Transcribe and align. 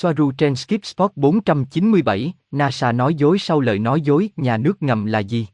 Soaru 0.00 0.32
trên 0.32 0.56
Skip 0.56 0.86
Spot 0.86 1.12
497, 1.16 2.32
NASA 2.50 2.92
nói 2.92 3.14
dối 3.14 3.38
sau 3.38 3.60
lời 3.60 3.78
nói 3.78 4.00
dối, 4.00 4.30
nhà 4.36 4.56
nước 4.56 4.82
ngầm 4.82 5.06
là 5.06 5.18
gì? 5.18 5.46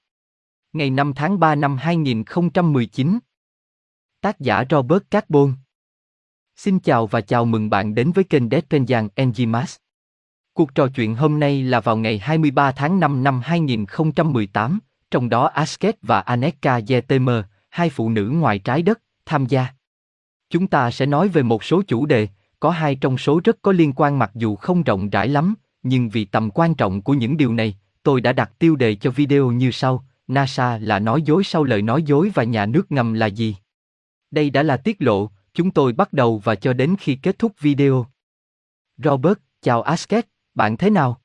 Ngày 0.72 0.90
5 0.90 1.12
tháng 1.16 1.40
3 1.40 1.54
năm 1.54 1.76
2019 1.76 3.18
Tác 4.20 4.40
giả 4.40 4.64
Robert 4.70 5.02
Carbon 5.10 5.52
Xin 6.56 6.78
chào 6.78 7.06
và 7.06 7.20
chào 7.20 7.44
mừng 7.44 7.70
bạn 7.70 7.94
đến 7.94 8.12
với 8.12 8.24
kênh 8.24 8.48
Deadpenjan 8.48 9.08
Enzymas. 9.16 9.76
Cuộc 10.52 10.74
trò 10.74 10.88
chuyện 10.94 11.14
hôm 11.14 11.40
nay 11.40 11.62
là 11.62 11.80
vào 11.80 11.96
ngày 11.96 12.18
23 12.18 12.72
tháng 12.72 13.00
5 13.00 13.24
năm 13.24 13.40
2018, 13.44 14.78
trong 15.10 15.28
đó 15.28 15.46
Asket 15.46 15.96
và 16.02 16.20
Aneka 16.20 16.80
Yetm, 16.88 17.28
hai 17.70 17.90
phụ 17.90 18.10
nữ 18.10 18.28
ngoài 18.30 18.58
trái 18.58 18.82
đất, 18.82 19.00
tham 19.26 19.46
gia. 19.46 19.66
Chúng 20.50 20.66
ta 20.66 20.90
sẽ 20.90 21.06
nói 21.06 21.28
về 21.28 21.42
một 21.42 21.64
số 21.64 21.82
chủ 21.86 22.06
đề, 22.06 22.28
có 22.64 22.70
hai 22.70 22.94
trong 22.94 23.18
số 23.18 23.40
rất 23.44 23.62
có 23.62 23.72
liên 23.72 23.92
quan 23.96 24.18
mặc 24.18 24.30
dù 24.34 24.56
không 24.56 24.82
rộng 24.82 25.10
rãi 25.10 25.28
lắm, 25.28 25.54
nhưng 25.82 26.08
vì 26.08 26.24
tầm 26.24 26.50
quan 26.50 26.74
trọng 26.74 27.02
của 27.02 27.14
những 27.14 27.36
điều 27.36 27.54
này, 27.54 27.78
tôi 28.02 28.20
đã 28.20 28.32
đặt 28.32 28.52
tiêu 28.58 28.76
đề 28.76 28.94
cho 28.94 29.10
video 29.10 29.50
như 29.50 29.70
sau, 29.70 30.04
NASA 30.26 30.78
là 30.78 30.98
nói 30.98 31.22
dối 31.22 31.44
sau 31.44 31.64
lời 31.64 31.82
nói 31.82 32.02
dối 32.02 32.30
và 32.34 32.44
nhà 32.44 32.66
nước 32.66 32.92
ngầm 32.92 33.12
là 33.12 33.26
gì? 33.26 33.56
Đây 34.30 34.50
đã 34.50 34.62
là 34.62 34.76
tiết 34.76 34.96
lộ, 35.02 35.30
chúng 35.54 35.70
tôi 35.70 35.92
bắt 35.92 36.12
đầu 36.12 36.38
và 36.44 36.54
cho 36.54 36.72
đến 36.72 36.96
khi 37.00 37.18
kết 37.22 37.38
thúc 37.38 37.52
video. 37.60 38.06
Robert, 38.96 39.38
chào 39.62 39.82
Asket, 39.82 40.28
bạn 40.54 40.76
thế 40.76 40.90
nào? 40.90 41.20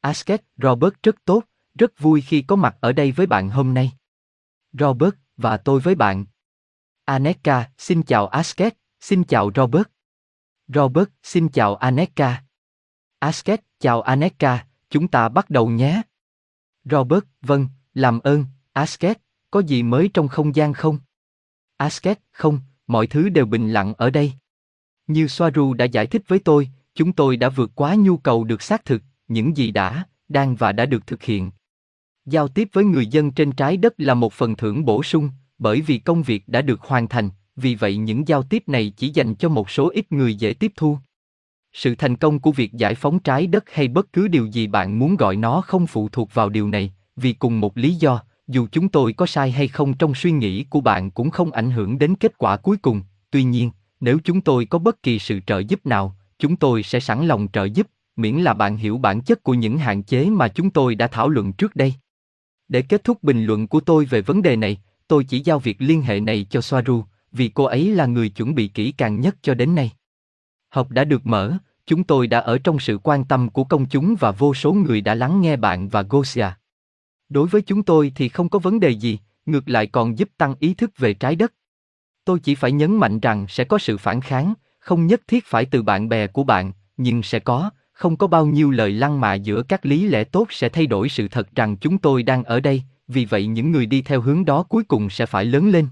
Asket, 0.00 0.44
Robert 0.56 0.94
rất 1.02 1.16
tốt, 1.24 1.44
rất 1.78 1.98
vui 1.98 2.20
khi 2.20 2.42
có 2.42 2.56
mặt 2.56 2.76
ở 2.80 2.92
đây 2.92 3.12
với 3.12 3.26
bạn 3.26 3.48
hôm 3.48 3.74
nay. 3.74 3.92
Robert, 4.72 5.14
và 5.36 5.56
tôi 5.56 5.80
với 5.80 5.94
bạn. 5.94 6.24
Aneka, 7.04 7.70
xin 7.78 8.02
chào 8.02 8.26
Asket, 8.26 8.76
xin 9.00 9.24
chào 9.24 9.50
Robert. 9.54 9.86
Robert, 10.74 11.08
xin 11.22 11.48
chào 11.48 11.74
Aneka. 11.74 12.42
Asket, 13.18 13.60
chào 13.80 14.02
Aneka, 14.02 14.66
chúng 14.90 15.08
ta 15.08 15.28
bắt 15.28 15.50
đầu 15.50 15.68
nhé. 15.68 16.02
Robert, 16.84 17.24
vâng, 17.40 17.68
làm 17.94 18.20
ơn, 18.20 18.44
Asket, 18.72 19.18
có 19.50 19.60
gì 19.60 19.82
mới 19.82 20.10
trong 20.14 20.28
không 20.28 20.54
gian 20.54 20.72
không? 20.72 20.98
Asket, 21.76 22.18
không, 22.32 22.60
mọi 22.86 23.06
thứ 23.06 23.28
đều 23.28 23.46
bình 23.46 23.72
lặng 23.72 23.94
ở 23.94 24.10
đây. 24.10 24.32
Như 25.06 25.26
Soaru 25.26 25.74
đã 25.74 25.84
giải 25.84 26.06
thích 26.06 26.22
với 26.28 26.38
tôi, 26.38 26.68
chúng 26.94 27.12
tôi 27.12 27.36
đã 27.36 27.48
vượt 27.48 27.70
quá 27.74 27.94
nhu 27.94 28.16
cầu 28.16 28.44
được 28.44 28.62
xác 28.62 28.84
thực, 28.84 29.02
những 29.28 29.56
gì 29.56 29.70
đã, 29.70 30.04
đang 30.28 30.56
và 30.56 30.72
đã 30.72 30.86
được 30.86 31.06
thực 31.06 31.22
hiện. 31.22 31.50
Giao 32.24 32.48
tiếp 32.48 32.68
với 32.72 32.84
người 32.84 33.06
dân 33.06 33.32
trên 33.32 33.52
trái 33.52 33.76
đất 33.76 33.94
là 33.96 34.14
một 34.14 34.32
phần 34.32 34.56
thưởng 34.56 34.84
bổ 34.84 35.02
sung, 35.02 35.30
bởi 35.58 35.80
vì 35.80 35.98
công 35.98 36.22
việc 36.22 36.48
đã 36.48 36.62
được 36.62 36.80
hoàn 36.80 37.08
thành, 37.08 37.30
vì 37.56 37.74
vậy 37.74 37.96
những 37.96 38.28
giao 38.28 38.42
tiếp 38.42 38.62
này 38.66 38.92
chỉ 38.96 39.08
dành 39.08 39.34
cho 39.34 39.48
một 39.48 39.70
số 39.70 39.90
ít 39.90 40.12
người 40.12 40.34
dễ 40.34 40.54
tiếp 40.54 40.72
thu. 40.76 40.98
Sự 41.72 41.94
thành 41.94 42.16
công 42.16 42.38
của 42.38 42.52
việc 42.52 42.72
giải 42.72 42.94
phóng 42.94 43.18
trái 43.18 43.46
đất 43.46 43.64
hay 43.72 43.88
bất 43.88 44.12
cứ 44.12 44.28
điều 44.28 44.46
gì 44.46 44.66
bạn 44.66 44.98
muốn 44.98 45.16
gọi 45.16 45.36
nó 45.36 45.60
không 45.60 45.86
phụ 45.86 46.08
thuộc 46.08 46.34
vào 46.34 46.48
điều 46.48 46.68
này, 46.68 46.92
vì 47.16 47.32
cùng 47.32 47.60
một 47.60 47.76
lý 47.76 47.94
do, 47.94 48.22
dù 48.48 48.66
chúng 48.72 48.88
tôi 48.88 49.12
có 49.12 49.26
sai 49.26 49.50
hay 49.50 49.68
không 49.68 49.94
trong 49.94 50.14
suy 50.14 50.32
nghĩ 50.32 50.64
của 50.64 50.80
bạn 50.80 51.10
cũng 51.10 51.30
không 51.30 51.52
ảnh 51.52 51.70
hưởng 51.70 51.98
đến 51.98 52.14
kết 52.14 52.38
quả 52.38 52.56
cuối 52.56 52.76
cùng. 52.76 53.02
Tuy 53.30 53.42
nhiên, 53.42 53.70
nếu 54.00 54.18
chúng 54.24 54.40
tôi 54.40 54.64
có 54.64 54.78
bất 54.78 55.02
kỳ 55.02 55.18
sự 55.18 55.40
trợ 55.46 55.58
giúp 55.58 55.86
nào, 55.86 56.16
chúng 56.38 56.56
tôi 56.56 56.82
sẽ 56.82 57.00
sẵn 57.00 57.26
lòng 57.26 57.48
trợ 57.52 57.64
giúp, 57.64 57.86
miễn 58.16 58.36
là 58.36 58.54
bạn 58.54 58.76
hiểu 58.76 58.98
bản 58.98 59.20
chất 59.20 59.42
của 59.42 59.54
những 59.54 59.78
hạn 59.78 60.02
chế 60.02 60.30
mà 60.30 60.48
chúng 60.48 60.70
tôi 60.70 60.94
đã 60.94 61.06
thảo 61.06 61.28
luận 61.28 61.52
trước 61.52 61.76
đây. 61.76 61.94
Để 62.68 62.82
kết 62.82 63.04
thúc 63.04 63.22
bình 63.22 63.44
luận 63.44 63.68
của 63.68 63.80
tôi 63.80 64.04
về 64.04 64.20
vấn 64.20 64.42
đề 64.42 64.56
này, 64.56 64.78
tôi 65.08 65.24
chỉ 65.24 65.40
giao 65.40 65.58
việc 65.58 65.76
liên 65.78 66.02
hệ 66.02 66.20
này 66.20 66.46
cho 66.50 66.60
Soaru, 66.60 67.04
vì 67.32 67.48
cô 67.48 67.64
ấy 67.64 67.94
là 67.94 68.06
người 68.06 68.28
chuẩn 68.28 68.54
bị 68.54 68.68
kỹ 68.68 68.92
càng 68.92 69.20
nhất 69.20 69.36
cho 69.42 69.54
đến 69.54 69.74
nay. 69.74 69.90
Học 70.68 70.90
đã 70.90 71.04
được 71.04 71.26
mở, 71.26 71.52
chúng 71.86 72.04
tôi 72.04 72.26
đã 72.26 72.38
ở 72.38 72.58
trong 72.58 72.78
sự 72.78 72.98
quan 73.02 73.24
tâm 73.24 73.48
của 73.48 73.64
công 73.64 73.86
chúng 73.86 74.14
và 74.20 74.30
vô 74.30 74.54
số 74.54 74.72
người 74.72 75.00
đã 75.00 75.14
lắng 75.14 75.40
nghe 75.40 75.56
bạn 75.56 75.88
và 75.88 76.02
Gosia. 76.02 76.46
Đối 77.28 77.48
với 77.48 77.62
chúng 77.62 77.82
tôi 77.82 78.12
thì 78.14 78.28
không 78.28 78.48
có 78.48 78.58
vấn 78.58 78.80
đề 78.80 78.90
gì, 78.90 79.18
ngược 79.46 79.68
lại 79.68 79.86
còn 79.86 80.18
giúp 80.18 80.28
tăng 80.36 80.54
ý 80.60 80.74
thức 80.74 80.90
về 80.98 81.14
trái 81.14 81.36
đất. 81.36 81.52
Tôi 82.24 82.40
chỉ 82.40 82.54
phải 82.54 82.72
nhấn 82.72 82.96
mạnh 82.96 83.20
rằng 83.20 83.46
sẽ 83.48 83.64
có 83.64 83.78
sự 83.78 83.98
phản 83.98 84.20
kháng, 84.20 84.54
không 84.78 85.06
nhất 85.06 85.20
thiết 85.26 85.44
phải 85.46 85.64
từ 85.64 85.82
bạn 85.82 86.08
bè 86.08 86.26
của 86.26 86.44
bạn, 86.44 86.72
nhưng 86.96 87.22
sẽ 87.22 87.38
có, 87.38 87.70
không 87.92 88.16
có 88.16 88.26
bao 88.26 88.46
nhiêu 88.46 88.70
lời 88.70 88.92
lăng 88.92 89.20
mạ 89.20 89.34
giữa 89.34 89.62
các 89.62 89.86
lý 89.86 90.08
lẽ 90.08 90.24
tốt 90.24 90.46
sẽ 90.50 90.68
thay 90.68 90.86
đổi 90.86 91.08
sự 91.08 91.28
thật 91.28 91.54
rằng 91.54 91.76
chúng 91.76 91.98
tôi 91.98 92.22
đang 92.22 92.44
ở 92.44 92.60
đây, 92.60 92.82
vì 93.08 93.24
vậy 93.24 93.46
những 93.46 93.72
người 93.72 93.86
đi 93.86 94.02
theo 94.02 94.20
hướng 94.20 94.44
đó 94.44 94.62
cuối 94.62 94.84
cùng 94.84 95.10
sẽ 95.10 95.26
phải 95.26 95.44
lớn 95.44 95.70
lên. 95.70 95.88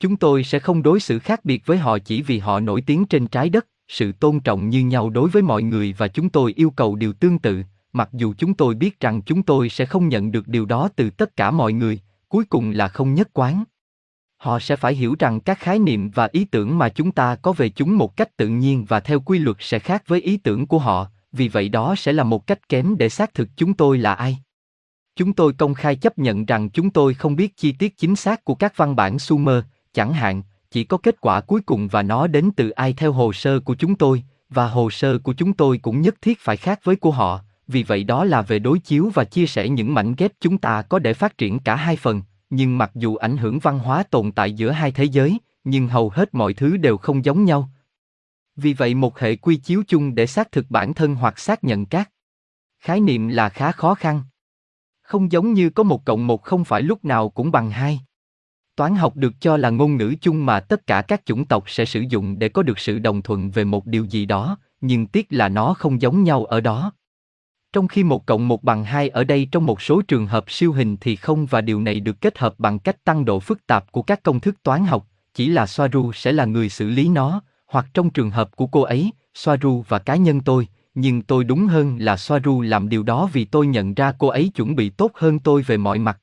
Chúng 0.00 0.16
tôi 0.16 0.44
sẽ 0.44 0.58
không 0.58 0.82
đối 0.82 1.00
xử 1.00 1.18
khác 1.18 1.44
biệt 1.44 1.66
với 1.66 1.78
họ 1.78 1.98
chỉ 1.98 2.22
vì 2.22 2.38
họ 2.38 2.60
nổi 2.60 2.80
tiếng 2.80 3.06
trên 3.06 3.26
trái 3.26 3.48
đất, 3.50 3.66
sự 3.88 4.12
tôn 4.12 4.40
trọng 4.40 4.68
như 4.68 4.84
nhau 4.84 5.10
đối 5.10 5.30
với 5.30 5.42
mọi 5.42 5.62
người 5.62 5.94
và 5.98 6.08
chúng 6.08 6.28
tôi 6.28 6.52
yêu 6.56 6.70
cầu 6.70 6.96
điều 6.96 7.12
tương 7.12 7.38
tự, 7.38 7.62
mặc 7.92 8.08
dù 8.12 8.34
chúng 8.38 8.54
tôi 8.54 8.74
biết 8.74 9.00
rằng 9.00 9.22
chúng 9.22 9.42
tôi 9.42 9.68
sẽ 9.68 9.86
không 9.86 10.08
nhận 10.08 10.32
được 10.32 10.48
điều 10.48 10.66
đó 10.66 10.88
từ 10.96 11.10
tất 11.10 11.36
cả 11.36 11.50
mọi 11.50 11.72
người, 11.72 12.00
cuối 12.28 12.44
cùng 12.44 12.70
là 12.70 12.88
không 12.88 13.14
nhất 13.14 13.28
quán. 13.32 13.64
Họ 14.36 14.58
sẽ 14.58 14.76
phải 14.76 14.94
hiểu 14.94 15.16
rằng 15.18 15.40
các 15.40 15.58
khái 15.58 15.78
niệm 15.78 16.10
và 16.10 16.28
ý 16.32 16.44
tưởng 16.44 16.78
mà 16.78 16.88
chúng 16.88 17.12
ta 17.12 17.34
có 17.34 17.52
về 17.52 17.68
chúng 17.68 17.98
một 17.98 18.16
cách 18.16 18.36
tự 18.36 18.48
nhiên 18.48 18.84
và 18.84 19.00
theo 19.00 19.20
quy 19.20 19.38
luật 19.38 19.56
sẽ 19.60 19.78
khác 19.78 20.02
với 20.06 20.20
ý 20.20 20.36
tưởng 20.36 20.66
của 20.66 20.78
họ, 20.78 21.06
vì 21.32 21.48
vậy 21.48 21.68
đó 21.68 21.94
sẽ 21.98 22.12
là 22.12 22.24
một 22.24 22.46
cách 22.46 22.68
kém 22.68 22.96
để 22.98 23.08
xác 23.08 23.34
thực 23.34 23.48
chúng 23.56 23.74
tôi 23.74 23.98
là 23.98 24.14
ai. 24.14 24.38
Chúng 25.16 25.32
tôi 25.32 25.52
công 25.52 25.74
khai 25.74 25.96
chấp 25.96 26.18
nhận 26.18 26.44
rằng 26.44 26.70
chúng 26.70 26.90
tôi 26.90 27.14
không 27.14 27.36
biết 27.36 27.56
chi 27.56 27.72
tiết 27.72 27.98
chính 27.98 28.16
xác 28.16 28.44
của 28.44 28.54
các 28.54 28.76
văn 28.76 28.96
bản 28.96 29.18
Sumer, 29.18 29.64
chẳng 29.96 30.12
hạn, 30.12 30.42
chỉ 30.70 30.84
có 30.84 30.96
kết 30.96 31.20
quả 31.20 31.40
cuối 31.40 31.60
cùng 31.60 31.88
và 31.88 32.02
nó 32.02 32.26
đến 32.26 32.50
từ 32.56 32.70
ai 32.70 32.92
theo 32.92 33.12
hồ 33.12 33.32
sơ 33.32 33.60
của 33.60 33.74
chúng 33.74 33.94
tôi, 33.94 34.22
và 34.48 34.68
hồ 34.68 34.90
sơ 34.90 35.18
của 35.18 35.32
chúng 35.32 35.52
tôi 35.52 35.78
cũng 35.78 36.00
nhất 36.00 36.14
thiết 36.22 36.40
phải 36.40 36.56
khác 36.56 36.80
với 36.84 36.96
của 36.96 37.10
họ, 37.10 37.40
vì 37.68 37.82
vậy 37.82 38.04
đó 38.04 38.24
là 38.24 38.42
về 38.42 38.58
đối 38.58 38.78
chiếu 38.78 39.10
và 39.14 39.24
chia 39.24 39.46
sẻ 39.46 39.68
những 39.68 39.94
mảnh 39.94 40.14
ghép 40.18 40.32
chúng 40.40 40.58
ta 40.58 40.82
có 40.82 40.98
để 40.98 41.14
phát 41.14 41.38
triển 41.38 41.58
cả 41.58 41.76
hai 41.76 41.96
phần, 41.96 42.22
nhưng 42.50 42.78
mặc 42.78 42.90
dù 42.94 43.16
ảnh 43.16 43.36
hưởng 43.36 43.58
văn 43.58 43.78
hóa 43.78 44.02
tồn 44.10 44.32
tại 44.32 44.52
giữa 44.52 44.70
hai 44.70 44.92
thế 44.92 45.04
giới, 45.04 45.38
nhưng 45.64 45.88
hầu 45.88 46.10
hết 46.10 46.34
mọi 46.34 46.54
thứ 46.54 46.76
đều 46.76 46.96
không 46.96 47.24
giống 47.24 47.44
nhau. 47.44 47.70
Vì 48.56 48.72
vậy 48.72 48.94
một 48.94 49.18
hệ 49.18 49.36
quy 49.36 49.56
chiếu 49.56 49.82
chung 49.88 50.14
để 50.14 50.26
xác 50.26 50.52
thực 50.52 50.66
bản 50.70 50.94
thân 50.94 51.14
hoặc 51.14 51.38
xác 51.38 51.64
nhận 51.64 51.86
các 51.86 52.10
khái 52.80 53.00
niệm 53.00 53.28
là 53.28 53.48
khá 53.48 53.72
khó 53.72 53.94
khăn. 53.94 54.22
Không 55.02 55.32
giống 55.32 55.52
như 55.52 55.70
có 55.70 55.82
một 55.82 56.04
cộng 56.04 56.26
một 56.26 56.42
không 56.42 56.64
phải 56.64 56.82
lúc 56.82 57.04
nào 57.04 57.28
cũng 57.28 57.52
bằng 57.52 57.70
hai. 57.70 58.00
Toán 58.76 58.94
học 58.94 59.16
được 59.16 59.32
cho 59.40 59.56
là 59.56 59.70
ngôn 59.70 59.96
ngữ 59.96 60.14
chung 60.20 60.46
mà 60.46 60.60
tất 60.60 60.86
cả 60.86 61.02
các 61.02 61.26
chủng 61.26 61.44
tộc 61.44 61.64
sẽ 61.70 61.84
sử 61.84 62.00
dụng 62.08 62.38
để 62.38 62.48
có 62.48 62.62
được 62.62 62.78
sự 62.78 62.98
đồng 62.98 63.22
thuận 63.22 63.50
về 63.50 63.64
một 63.64 63.86
điều 63.86 64.04
gì 64.04 64.26
đó, 64.26 64.58
nhưng 64.80 65.06
tiếc 65.06 65.26
là 65.30 65.48
nó 65.48 65.74
không 65.74 66.00
giống 66.00 66.24
nhau 66.24 66.44
ở 66.44 66.60
đó. 66.60 66.92
Trong 67.72 67.88
khi 67.88 68.04
một 68.04 68.26
cộng 68.26 68.48
một 68.48 68.62
bằng 68.62 68.84
hai 68.84 69.08
ở 69.08 69.24
đây 69.24 69.48
trong 69.52 69.66
một 69.66 69.82
số 69.82 70.02
trường 70.02 70.26
hợp 70.26 70.44
siêu 70.48 70.72
hình 70.72 70.96
thì 71.00 71.16
không 71.16 71.46
và 71.46 71.60
điều 71.60 71.80
này 71.80 72.00
được 72.00 72.20
kết 72.20 72.38
hợp 72.38 72.54
bằng 72.58 72.78
cách 72.78 73.04
tăng 73.04 73.24
độ 73.24 73.40
phức 73.40 73.66
tạp 73.66 73.92
của 73.92 74.02
các 74.02 74.22
công 74.22 74.40
thức 74.40 74.62
toán 74.62 74.84
học, 74.84 75.06
chỉ 75.34 75.48
là 75.48 75.66
Soaru 75.66 76.12
sẽ 76.12 76.32
là 76.32 76.44
người 76.44 76.68
xử 76.68 76.88
lý 76.88 77.08
nó, 77.08 77.42
hoặc 77.66 77.86
trong 77.94 78.10
trường 78.10 78.30
hợp 78.30 78.56
của 78.56 78.66
cô 78.66 78.82
ấy, 78.82 79.10
Soaru 79.34 79.84
và 79.88 79.98
cá 79.98 80.16
nhân 80.16 80.40
tôi, 80.40 80.68
nhưng 80.94 81.22
tôi 81.22 81.44
đúng 81.44 81.66
hơn 81.66 81.96
là 82.00 82.16
Soaru 82.16 82.60
làm 82.60 82.88
điều 82.88 83.02
đó 83.02 83.28
vì 83.32 83.44
tôi 83.44 83.66
nhận 83.66 83.94
ra 83.94 84.12
cô 84.18 84.28
ấy 84.28 84.50
chuẩn 84.54 84.76
bị 84.76 84.90
tốt 84.90 85.10
hơn 85.14 85.38
tôi 85.38 85.62
về 85.62 85.76
mọi 85.76 85.98
mặt. 85.98 86.20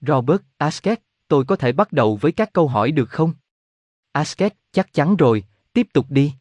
Robert 0.00 0.40
Asket, 0.58 1.00
tôi 1.32 1.44
có 1.44 1.56
thể 1.56 1.72
bắt 1.72 1.92
đầu 1.92 2.16
với 2.16 2.32
các 2.32 2.52
câu 2.52 2.68
hỏi 2.68 2.92
được 2.92 3.10
không? 3.10 3.32
Asket, 4.12 4.54
chắc 4.72 4.92
chắn 4.92 5.16
rồi, 5.16 5.44
tiếp 5.72 5.86
tục 5.92 6.06
đi. 6.08 6.32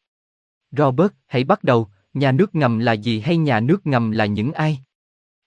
Robert, 0.72 1.12
hãy 1.28 1.44
bắt 1.44 1.64
đầu, 1.64 1.88
nhà 2.14 2.32
nước 2.32 2.56
ngầm 2.56 2.80
là 2.80 2.94
gì 2.94 3.20
hay 3.20 3.38
nhà 3.38 3.60
nước 3.60 3.88
ngầm 3.88 4.12
là 4.12 4.26
những 4.26 4.52
ai? 4.52 4.80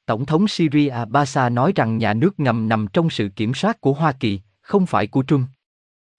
Tổng 0.07 0.27
thống 0.27 0.49
Syria 0.49 0.95
Basa 1.09 1.49
nói 1.49 1.73
rằng 1.77 1.99
nhà 1.99 2.15
nước 2.15 2.41
ngầm 2.41 2.69
nằm 2.69 2.87
trong 2.93 3.11
sự 3.11 3.29
kiểm 3.29 3.55
soát 3.55 3.81
của 3.81 3.93
Hoa 3.93 4.13
Kỳ, 4.13 4.41
không 4.61 4.87
phải 4.87 5.07
của 5.07 5.23
Trung. 5.23 5.47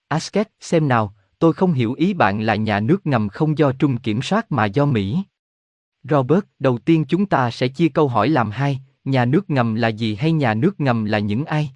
Asket, 0.08 0.48
xem 0.60 0.88
nào, 0.88 1.14
tôi 1.38 1.52
không 1.52 1.72
hiểu 1.72 1.92
ý 1.92 2.14
bạn 2.14 2.40
là 2.40 2.54
nhà 2.54 2.80
nước 2.80 3.06
ngầm 3.06 3.28
không 3.28 3.58
do 3.58 3.72
Trung 3.72 3.98
kiểm 3.98 4.22
soát 4.22 4.52
mà 4.52 4.64
do 4.64 4.86
Mỹ. 4.86 5.22
Robert, 6.02 6.44
đầu 6.58 6.78
tiên 6.78 7.04
chúng 7.08 7.26
ta 7.26 7.50
sẽ 7.50 7.68
chia 7.68 7.88
câu 7.88 8.08
hỏi 8.08 8.28
làm 8.28 8.50
hai, 8.50 8.80
nhà 9.04 9.24
nước 9.24 9.50
ngầm 9.50 9.74
là 9.74 9.88
gì 9.88 10.14
hay 10.14 10.32
nhà 10.32 10.54
nước 10.54 10.80
ngầm 10.80 11.04
là 11.04 11.18
những 11.18 11.44
ai? 11.44 11.70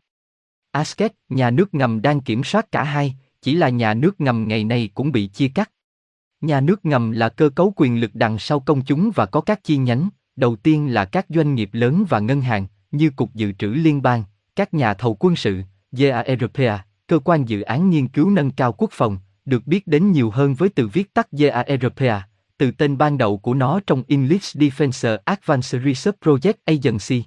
Asket, 0.73 1.13
nhà 1.29 1.51
nước 1.51 1.75
ngầm 1.75 2.03
đang 2.03 2.21
kiểm 2.21 2.45
soát 2.45 2.73
cả 2.73 2.85
hai, 2.85 3.17
chỉ 3.43 3.55
là 3.55 3.69
nhà 3.69 3.95
nước 3.95 4.21
ngầm 4.21 4.49
ngày 4.49 4.65
nay 4.65 4.91
cũng 4.95 5.13
bị 5.13 5.27
chia 5.27 5.49
cắt. 5.49 5.71
Nhà 6.41 6.61
nước 6.61 6.85
ngầm 6.85 7.11
là 7.11 7.29
cơ 7.29 7.49
cấu 7.49 7.73
quyền 7.77 8.01
lực 8.01 8.11
đằng 8.15 8.39
sau 8.39 8.61
công 8.61 8.85
chúng 8.85 9.11
và 9.15 9.27
có 9.27 9.41
các 9.41 9.65
chi 9.65 9.77
nhánh, 9.77 10.09
đầu 10.37 10.57
tiên 10.57 10.95
là 10.95 11.05
các 11.05 11.27
doanh 11.29 11.55
nghiệp 11.55 11.71
lớn 11.73 12.05
và 12.09 12.21
ngân 12.21 12.41
hàng, 12.41 12.67
như 12.91 13.11
Cục 13.11 13.35
Dự 13.35 13.53
trữ 13.53 13.67
Liên 13.67 14.03
bang, 14.03 14.25
các 14.57 14.75
nhà 14.75 14.95
thầu 14.95 15.15
quân 15.15 15.37
sự, 15.37 15.63
GAERPA, 15.93 16.85
cơ 17.07 17.19
quan 17.19 17.45
dự 17.45 17.61
án 17.61 17.91
nghiên 17.91 18.09
cứu 18.09 18.31
nâng 18.31 18.51
cao 18.51 18.73
quốc 18.73 18.91
phòng, 18.93 19.19
được 19.45 19.67
biết 19.67 19.87
đến 19.87 20.13
nhiều 20.13 20.31
hơn 20.31 20.55
với 20.55 20.69
từ 20.69 20.89
viết 20.89 21.15
tắt 21.15 21.33
GAERPA, 21.33 22.23
từ 22.59 22.71
tên 22.71 22.99
ban 22.99 23.19
đầu 23.19 23.39
của 23.39 23.55
nó 23.55 23.81
trong 23.87 24.03
English 24.09 24.57
Defense 24.57 25.19
Advanced 25.25 25.83
Research 25.85 26.19
Project 26.21 26.55
Agency, 26.65 27.25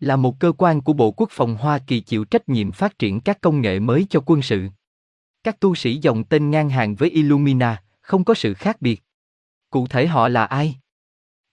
là 0.00 0.16
một 0.16 0.40
cơ 0.40 0.52
quan 0.58 0.80
của 0.80 0.92
Bộ 0.92 1.10
Quốc 1.10 1.28
phòng 1.32 1.56
Hoa 1.56 1.78
Kỳ 1.78 2.00
chịu 2.00 2.24
trách 2.24 2.48
nhiệm 2.48 2.72
phát 2.72 2.98
triển 2.98 3.20
các 3.20 3.40
công 3.40 3.60
nghệ 3.60 3.78
mới 3.78 4.06
cho 4.10 4.20
quân 4.26 4.42
sự. 4.42 4.68
Các 5.44 5.60
tu 5.60 5.74
sĩ 5.74 5.96
dòng 5.96 6.24
tên 6.24 6.50
ngang 6.50 6.70
hàng 6.70 6.94
với 6.94 7.10
Illumina, 7.10 7.82
không 8.00 8.24
có 8.24 8.34
sự 8.34 8.54
khác 8.54 8.82
biệt. 8.82 9.02
Cụ 9.70 9.86
thể 9.86 10.06
họ 10.06 10.28
là 10.28 10.44
ai? 10.44 10.76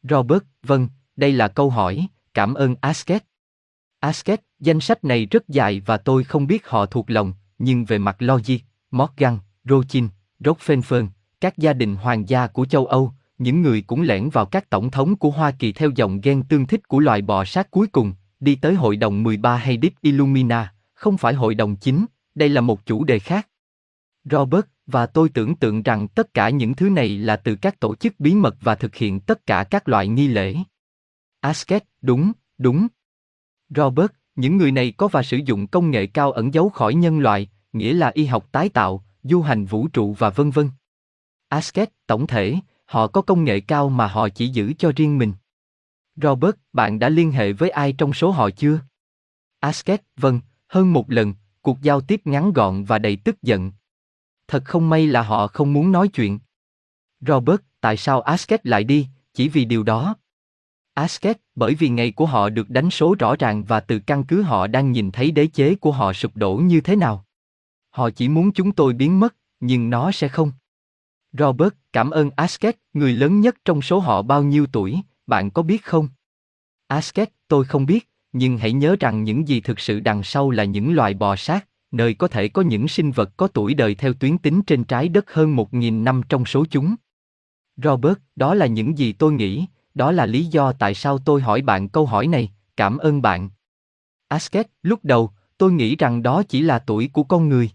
Robert, 0.03 0.43
vâng, 0.63 0.88
đây 1.15 1.31
là 1.31 1.47
câu 1.47 1.69
hỏi, 1.69 2.07
cảm 2.33 2.53
ơn 2.53 2.75
Asket. 2.81 3.23
Asket, 3.99 4.41
danh 4.59 4.79
sách 4.79 5.03
này 5.03 5.25
rất 5.25 5.47
dài 5.47 5.81
và 5.85 5.97
tôi 5.97 6.23
không 6.23 6.47
biết 6.47 6.67
họ 6.67 6.85
thuộc 6.85 7.09
lòng, 7.09 7.33
nhưng 7.59 7.85
về 7.85 7.97
mặt 7.97 8.15
logic, 8.19 8.57
Morgan, 8.91 9.39
Rochin, 9.63 10.07
Rockefeller, 10.39 11.07
các 11.41 11.57
gia 11.57 11.73
đình 11.73 11.95
hoàng 11.95 12.29
gia 12.29 12.47
của 12.47 12.65
châu 12.65 12.85
Âu, 12.85 13.13
những 13.37 13.61
người 13.61 13.81
cũng 13.81 14.01
lẻn 14.01 14.29
vào 14.29 14.45
các 14.45 14.69
tổng 14.69 14.91
thống 14.91 15.15
của 15.15 15.29
Hoa 15.29 15.51
Kỳ 15.51 15.71
theo 15.71 15.89
dòng 15.95 16.21
gen 16.21 16.44
tương 16.44 16.67
thích 16.67 16.87
của 16.87 16.99
loài 16.99 17.21
bò 17.21 17.45
sát 17.45 17.71
cuối 17.71 17.87
cùng, 17.87 18.13
đi 18.41 18.55
tới 18.55 18.73
hội 18.73 18.95
đồng 18.95 19.23
13 19.23 19.55
hay 19.55 19.79
Deep 19.81 19.93
Illumina, 20.01 20.73
không 20.93 21.17
phải 21.17 21.33
hội 21.33 21.55
đồng 21.55 21.75
chính, 21.75 22.05
đây 22.35 22.49
là 22.49 22.61
một 22.61 22.85
chủ 22.85 23.03
đề 23.03 23.19
khác. 23.19 23.47
Robert, 24.23 24.65
và 24.85 25.05
tôi 25.05 25.29
tưởng 25.29 25.55
tượng 25.55 25.83
rằng 25.83 26.07
tất 26.07 26.33
cả 26.33 26.49
những 26.49 26.73
thứ 26.73 26.89
này 26.89 27.17
là 27.17 27.35
từ 27.35 27.55
các 27.55 27.79
tổ 27.79 27.95
chức 27.95 28.19
bí 28.19 28.35
mật 28.35 28.55
và 28.61 28.75
thực 28.75 28.95
hiện 28.95 29.19
tất 29.19 29.45
cả 29.45 29.63
các 29.63 29.89
loại 29.89 30.07
nghi 30.07 30.27
lễ. 30.27 30.55
Asket, 31.39 31.83
đúng, 32.01 32.31
đúng. 32.57 32.88
Robert, 33.69 34.11
những 34.35 34.57
người 34.57 34.71
này 34.71 34.94
có 34.97 35.07
và 35.07 35.23
sử 35.23 35.37
dụng 35.37 35.67
công 35.67 35.91
nghệ 35.91 36.07
cao 36.07 36.31
ẩn 36.31 36.53
giấu 36.53 36.69
khỏi 36.69 36.94
nhân 36.94 37.19
loại, 37.19 37.49
nghĩa 37.73 37.94
là 37.94 38.11
y 38.13 38.25
học 38.25 38.51
tái 38.51 38.69
tạo, 38.69 39.03
du 39.23 39.41
hành 39.41 39.65
vũ 39.65 39.87
trụ 39.87 40.13
và 40.13 40.29
vân 40.29 40.51
vân. 40.51 40.69
Asket, 41.47 41.89
tổng 42.07 42.27
thể, 42.27 42.55
họ 42.85 43.07
có 43.07 43.21
công 43.21 43.44
nghệ 43.44 43.59
cao 43.59 43.89
mà 43.89 44.07
họ 44.07 44.29
chỉ 44.29 44.47
giữ 44.47 44.73
cho 44.77 44.91
riêng 44.95 45.17
mình. 45.17 45.33
Robert, 46.15 46.55
bạn 46.73 46.99
đã 46.99 47.09
liên 47.09 47.31
hệ 47.31 47.53
với 47.53 47.69
ai 47.69 47.93
trong 47.93 48.13
số 48.13 48.31
họ 48.31 48.49
chưa? 48.49 48.79
Asket, 49.59 50.01
vâng, 50.17 50.39
hơn 50.67 50.93
một 50.93 51.11
lần, 51.11 51.33
cuộc 51.61 51.81
giao 51.81 52.01
tiếp 52.01 52.21
ngắn 52.25 52.53
gọn 52.53 52.83
và 52.83 52.99
đầy 52.99 53.15
tức 53.15 53.41
giận. 53.41 53.71
Thật 54.47 54.65
không 54.65 54.89
may 54.89 55.07
là 55.07 55.21
họ 55.21 55.47
không 55.47 55.73
muốn 55.73 55.91
nói 55.91 56.07
chuyện. 56.07 56.39
Robert, 57.19 57.61
tại 57.81 57.97
sao 57.97 58.21
Asket 58.21 58.65
lại 58.65 58.83
đi, 58.83 59.07
chỉ 59.33 59.49
vì 59.49 59.65
điều 59.65 59.83
đó? 59.83 60.15
Asket, 60.93 61.37
bởi 61.55 61.75
vì 61.75 61.89
ngày 61.89 62.11
của 62.11 62.25
họ 62.25 62.49
được 62.49 62.69
đánh 62.69 62.89
số 62.89 63.15
rõ 63.19 63.35
ràng 63.39 63.63
và 63.63 63.79
từ 63.79 63.99
căn 63.99 64.23
cứ 64.23 64.41
họ 64.41 64.67
đang 64.67 64.91
nhìn 64.91 65.11
thấy 65.11 65.31
đế 65.31 65.47
chế 65.47 65.75
của 65.75 65.91
họ 65.91 66.13
sụp 66.13 66.35
đổ 66.35 66.55
như 66.55 66.81
thế 66.81 66.95
nào. 66.95 67.25
Họ 67.89 68.09
chỉ 68.09 68.29
muốn 68.29 68.51
chúng 68.51 68.71
tôi 68.71 68.93
biến 68.93 69.19
mất, 69.19 69.35
nhưng 69.59 69.89
nó 69.89 70.11
sẽ 70.11 70.27
không. 70.27 70.51
Robert, 71.33 71.73
cảm 71.93 72.09
ơn 72.09 72.29
Asket, 72.35 72.77
người 72.93 73.13
lớn 73.13 73.41
nhất 73.41 73.55
trong 73.65 73.81
số 73.81 73.99
họ 73.99 74.21
bao 74.21 74.43
nhiêu 74.43 74.65
tuổi, 74.71 75.01
bạn 75.31 75.51
có 75.51 75.62
biết 75.62 75.83
không? 75.86 76.07
Asket, 76.88 77.30
tôi 77.48 77.66
không 77.66 77.86
biết, 77.86 78.10
nhưng 78.33 78.57
hãy 78.57 78.72
nhớ 78.74 78.95
rằng 79.00 79.24
những 79.24 79.48
gì 79.48 79.62
thực 79.62 79.80
sự 79.80 80.00
đằng 80.00 80.24
sau 80.24 80.51
là 80.51 80.63
những 80.63 80.94
loài 80.94 81.13
bò 81.13 81.36
sát, 81.36 81.68
nơi 81.92 82.13
có 82.13 82.28
thể 82.28 82.48
có 82.48 82.62
những 82.62 82.88
sinh 82.88 83.12
vật 83.12 83.30
có 83.38 83.48
tuổi 83.48 83.74
đời 83.74 83.95
theo 83.95 84.13
tuyến 84.13 84.38
tính 84.38 84.62
trên 84.62 84.83
trái 84.83 85.10
đất 85.10 85.33
hơn 85.33 85.56
một 85.56 85.74
nghìn 85.74 86.04
năm 86.04 86.22
trong 86.30 86.45
số 86.45 86.66
chúng. 86.72 86.95
Robert, 87.78 88.18
đó 88.36 88.54
là 88.54 88.66
những 88.66 88.98
gì 88.98 89.13
tôi 89.13 89.33
nghĩ, 89.33 89.66
đó 89.94 90.12
là 90.12 90.25
lý 90.25 90.45
do 90.45 90.72
tại 90.72 90.94
sao 90.94 91.18
tôi 91.18 91.42
hỏi 91.42 91.62
bạn 91.62 91.89
câu 91.89 92.06
hỏi 92.06 92.28
này, 92.28 92.51
cảm 92.78 92.98
ơn 92.98 93.22
bạn. 93.22 93.50
Asket, 94.28 94.68
lúc 94.83 95.00
đầu, 95.04 95.31
tôi 95.57 95.72
nghĩ 95.72 95.95
rằng 95.95 96.24
đó 96.24 96.44
chỉ 96.50 96.62
là 96.62 96.80
tuổi 96.80 97.10
của 97.13 97.24
con 97.24 97.50
người. 97.50 97.69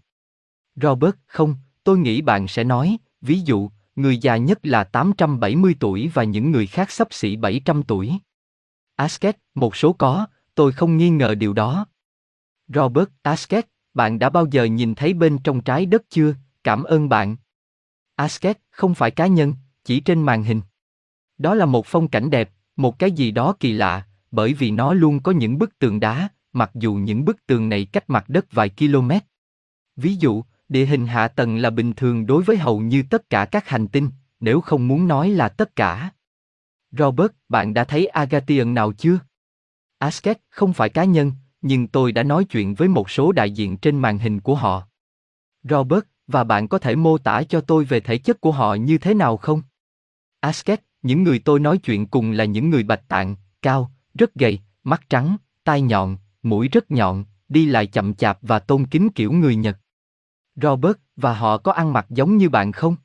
Robert, 0.75 1.15
không, 1.27 1.55
tôi 1.83 1.97
nghĩ 1.97 2.21
bạn 2.21 2.47
sẽ 2.47 2.63
nói, 2.63 2.97
ví 3.21 3.39
dụ, 3.39 3.69
người 3.97 4.17
già 4.17 4.37
nhất 4.37 4.59
là 4.63 4.83
870 4.83 5.75
tuổi 5.79 6.11
và 6.13 6.23
những 6.23 6.51
người 6.51 6.67
khác 6.67 6.91
sắp 6.91 7.07
xỉ 7.11 7.35
700 7.35 7.83
tuổi. 7.83 8.13
Asket, 8.95 9.37
một 9.55 9.75
số 9.75 9.93
có, 9.93 10.27
tôi 10.55 10.71
không 10.71 10.97
nghi 10.97 11.09
ngờ 11.09 11.35
điều 11.35 11.53
đó. 11.53 11.85
Robert 12.67 13.09
Asket, 13.21 13.67
bạn 13.93 14.19
đã 14.19 14.29
bao 14.29 14.45
giờ 14.51 14.63
nhìn 14.63 14.95
thấy 14.95 15.13
bên 15.13 15.37
trong 15.43 15.61
trái 15.61 15.85
đất 15.85 16.03
chưa? 16.09 16.35
Cảm 16.63 16.83
ơn 16.83 17.09
bạn. 17.09 17.35
Asket, 18.15 18.57
không 18.69 18.95
phải 18.95 19.11
cá 19.11 19.27
nhân, 19.27 19.53
chỉ 19.83 19.99
trên 19.99 20.21
màn 20.21 20.43
hình. 20.43 20.61
Đó 21.37 21.55
là 21.55 21.65
một 21.65 21.85
phong 21.85 22.07
cảnh 22.07 22.29
đẹp, 22.29 22.51
một 22.75 22.99
cái 22.99 23.11
gì 23.11 23.31
đó 23.31 23.55
kỳ 23.59 23.73
lạ, 23.73 24.07
bởi 24.31 24.53
vì 24.53 24.71
nó 24.71 24.93
luôn 24.93 25.19
có 25.19 25.31
những 25.31 25.57
bức 25.57 25.79
tường 25.79 25.99
đá, 25.99 26.29
mặc 26.53 26.71
dù 26.73 26.93
những 26.93 27.25
bức 27.25 27.45
tường 27.45 27.69
này 27.69 27.85
cách 27.85 28.09
mặt 28.09 28.29
đất 28.29 28.51
vài 28.51 28.69
km. 28.69 29.11
Ví 29.95 30.15
dụ, 30.15 30.43
địa 30.69 30.85
hình 30.85 31.07
hạ 31.07 31.27
tầng 31.27 31.57
là 31.57 31.69
bình 31.69 31.93
thường 31.93 32.25
đối 32.25 32.43
với 32.43 32.57
hầu 32.57 32.79
như 32.79 33.03
tất 33.09 33.29
cả 33.29 33.45
các 33.45 33.67
hành 33.67 33.87
tinh, 33.87 34.09
nếu 34.39 34.61
không 34.61 34.87
muốn 34.87 35.07
nói 35.07 35.29
là 35.29 35.49
tất 35.49 35.75
cả. 35.75 36.11
Robert, 36.91 37.31
bạn 37.49 37.73
đã 37.73 37.83
thấy 37.83 38.07
Agatian 38.07 38.73
nào 38.73 38.93
chưa? 38.93 39.19
Asket 39.97 40.37
không 40.49 40.73
phải 40.73 40.89
cá 40.89 41.03
nhân, 41.03 41.31
nhưng 41.61 41.87
tôi 41.87 42.11
đã 42.11 42.23
nói 42.23 42.45
chuyện 42.45 42.75
với 42.75 42.87
một 42.87 43.09
số 43.09 43.31
đại 43.31 43.51
diện 43.51 43.77
trên 43.77 43.99
màn 43.99 44.19
hình 44.19 44.39
của 44.39 44.55
họ. 44.55 44.87
Robert, 45.63 46.03
và 46.27 46.43
bạn 46.43 46.67
có 46.67 46.79
thể 46.79 46.95
mô 46.95 47.17
tả 47.17 47.43
cho 47.43 47.61
tôi 47.61 47.85
về 47.85 47.99
thể 47.99 48.17
chất 48.17 48.41
của 48.41 48.51
họ 48.51 48.73
như 48.73 48.97
thế 48.97 49.13
nào 49.13 49.37
không? 49.37 49.61
Asket, 50.39 50.81
những 51.01 51.23
người 51.23 51.39
tôi 51.39 51.59
nói 51.59 51.77
chuyện 51.77 52.07
cùng 52.07 52.31
là 52.31 52.45
những 52.45 52.69
người 52.69 52.83
bạch 52.83 53.07
tạng, 53.07 53.35
cao, 53.61 53.91
rất 54.13 54.35
gầy, 54.35 54.59
mắt 54.83 55.01
trắng, 55.09 55.37
tai 55.63 55.81
nhọn, 55.81 56.17
mũi 56.43 56.67
rất 56.67 56.91
nhọn, 56.91 57.25
đi 57.49 57.65
lại 57.65 57.87
chậm 57.87 58.13
chạp 58.13 58.37
và 58.41 58.59
tôn 58.59 58.85
kính 58.85 59.09
kiểu 59.09 59.31
người 59.31 59.55
Nhật. 59.55 59.79
Robert, 60.61 60.97
và 61.15 61.33
họ 61.33 61.57
có 61.57 61.71
ăn 61.71 61.93
mặc 61.93 62.05
giống 62.09 62.37
như 62.37 62.49
bạn 62.49 62.71
không? 62.71 62.95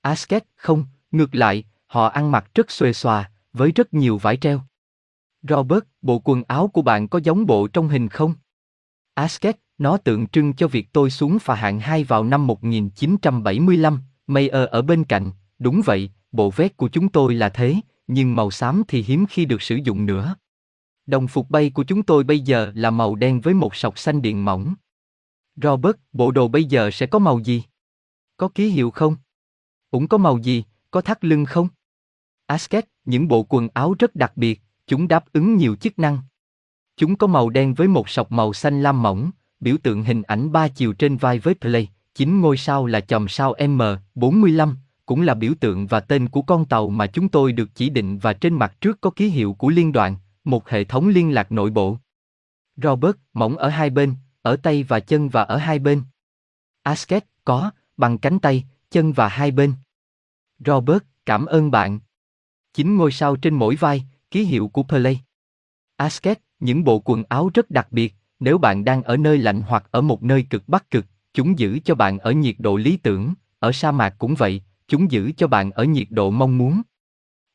Asket, 0.00 0.44
không, 0.56 0.84
ngược 1.10 1.34
lại, 1.34 1.64
họ 1.86 2.06
ăn 2.06 2.30
mặc 2.30 2.50
rất 2.54 2.70
xuề 2.70 2.92
xòa, 2.92 3.30
với 3.52 3.72
rất 3.72 3.94
nhiều 3.94 4.18
vải 4.18 4.36
treo. 4.36 4.60
Robert, 5.42 5.84
bộ 6.02 6.18
quần 6.24 6.42
áo 6.48 6.68
của 6.68 6.82
bạn 6.82 7.08
có 7.08 7.20
giống 7.22 7.46
bộ 7.46 7.68
trong 7.68 7.88
hình 7.88 8.08
không? 8.08 8.34
Asket, 9.14 9.56
nó 9.78 9.96
tượng 9.96 10.26
trưng 10.26 10.52
cho 10.52 10.68
việc 10.68 10.92
tôi 10.92 11.10
xuống 11.10 11.38
phà 11.38 11.54
hạng 11.54 11.80
2 11.80 12.04
vào 12.04 12.24
năm 12.24 12.46
1975, 12.46 14.00
Mayer 14.26 14.68
ở 14.70 14.82
bên 14.82 15.04
cạnh, 15.04 15.30
đúng 15.58 15.82
vậy, 15.84 16.10
bộ 16.32 16.50
vest 16.50 16.76
của 16.76 16.88
chúng 16.88 17.08
tôi 17.08 17.34
là 17.34 17.48
thế, 17.48 17.76
nhưng 18.06 18.36
màu 18.36 18.50
xám 18.50 18.82
thì 18.88 19.02
hiếm 19.02 19.26
khi 19.26 19.44
được 19.44 19.62
sử 19.62 19.76
dụng 19.76 20.06
nữa. 20.06 20.36
Đồng 21.06 21.28
phục 21.28 21.50
bay 21.50 21.70
của 21.70 21.84
chúng 21.84 22.02
tôi 22.02 22.24
bây 22.24 22.40
giờ 22.40 22.72
là 22.74 22.90
màu 22.90 23.14
đen 23.14 23.40
với 23.40 23.54
một 23.54 23.74
sọc 23.74 23.98
xanh 23.98 24.22
điện 24.22 24.44
mỏng. 24.44 24.74
Robert, 25.56 25.96
bộ 26.12 26.30
đồ 26.30 26.48
bây 26.48 26.64
giờ 26.64 26.90
sẽ 26.90 27.06
có 27.06 27.18
màu 27.18 27.38
gì? 27.38 27.62
Có 28.36 28.48
ký 28.48 28.68
hiệu 28.68 28.90
không? 28.90 29.16
Cũng 29.90 30.08
có 30.08 30.18
màu 30.18 30.38
gì, 30.38 30.64
có 30.90 31.00
thắt 31.00 31.24
lưng 31.24 31.44
không? 31.44 31.68
Asket, 32.46 32.84
những 33.04 33.28
bộ 33.28 33.42
quần 33.42 33.68
áo 33.74 33.94
rất 33.98 34.16
đặc 34.16 34.32
biệt, 34.36 34.60
chúng 34.86 35.08
đáp 35.08 35.24
ứng 35.32 35.56
nhiều 35.56 35.76
chức 35.76 35.98
năng. 35.98 36.18
Chúng 36.96 37.16
có 37.16 37.26
màu 37.26 37.50
đen 37.50 37.74
với 37.74 37.88
một 37.88 38.08
sọc 38.08 38.32
màu 38.32 38.52
xanh 38.52 38.82
lam 38.82 39.02
mỏng, 39.02 39.30
biểu 39.60 39.76
tượng 39.82 40.02
hình 40.02 40.22
ảnh 40.22 40.52
ba 40.52 40.68
chiều 40.68 40.92
trên 40.92 41.16
vai 41.16 41.38
với 41.38 41.54
Play, 41.54 41.88
chính 42.14 42.40
ngôi 42.40 42.56
sao 42.56 42.86
là 42.86 43.00
chòm 43.00 43.28
sao 43.28 43.54
M45, 43.54 44.74
cũng 45.06 45.22
là 45.22 45.34
biểu 45.34 45.52
tượng 45.60 45.86
và 45.86 46.00
tên 46.00 46.28
của 46.28 46.42
con 46.42 46.64
tàu 46.64 46.88
mà 46.88 47.06
chúng 47.06 47.28
tôi 47.28 47.52
được 47.52 47.68
chỉ 47.74 47.90
định 47.90 48.18
và 48.18 48.32
trên 48.32 48.54
mặt 48.54 48.80
trước 48.80 49.00
có 49.00 49.10
ký 49.10 49.28
hiệu 49.28 49.54
của 49.54 49.68
liên 49.68 49.92
đoàn, 49.92 50.16
một 50.44 50.68
hệ 50.68 50.84
thống 50.84 51.08
liên 51.08 51.34
lạc 51.34 51.52
nội 51.52 51.70
bộ. 51.70 51.98
Robert, 52.76 53.16
mỏng 53.32 53.56
ở 53.56 53.68
hai 53.68 53.90
bên, 53.90 54.14
ở 54.44 54.56
tay 54.56 54.82
và 54.82 55.00
chân 55.00 55.28
và 55.28 55.42
ở 55.42 55.56
hai 55.56 55.78
bên. 55.78 56.02
Asket, 56.82 57.24
có, 57.44 57.70
bằng 57.96 58.18
cánh 58.18 58.38
tay, 58.38 58.64
chân 58.90 59.12
và 59.12 59.28
hai 59.28 59.50
bên. 59.50 59.74
Robert, 60.58 61.02
cảm 61.26 61.46
ơn 61.46 61.70
bạn. 61.70 62.00
Chính 62.74 62.96
ngôi 62.96 63.12
sao 63.12 63.36
trên 63.36 63.54
mỗi 63.54 63.76
vai, 63.76 64.04
ký 64.30 64.44
hiệu 64.44 64.68
của 64.68 64.82
Play. 64.82 65.20
Asket, 65.96 66.40
những 66.60 66.84
bộ 66.84 67.02
quần 67.04 67.24
áo 67.28 67.50
rất 67.54 67.70
đặc 67.70 67.88
biệt, 67.90 68.14
nếu 68.40 68.58
bạn 68.58 68.84
đang 68.84 69.02
ở 69.02 69.16
nơi 69.16 69.38
lạnh 69.38 69.62
hoặc 69.62 69.84
ở 69.90 70.00
một 70.00 70.22
nơi 70.22 70.46
cực 70.50 70.68
bắc 70.68 70.90
cực, 70.90 71.06
chúng 71.34 71.58
giữ 71.58 71.78
cho 71.84 71.94
bạn 71.94 72.18
ở 72.18 72.32
nhiệt 72.32 72.56
độ 72.58 72.76
lý 72.76 72.96
tưởng, 72.96 73.34
ở 73.58 73.72
sa 73.72 73.92
mạc 73.92 74.14
cũng 74.18 74.34
vậy, 74.34 74.62
chúng 74.88 75.10
giữ 75.10 75.32
cho 75.36 75.46
bạn 75.46 75.70
ở 75.70 75.84
nhiệt 75.84 76.06
độ 76.10 76.30
mong 76.30 76.58
muốn. 76.58 76.82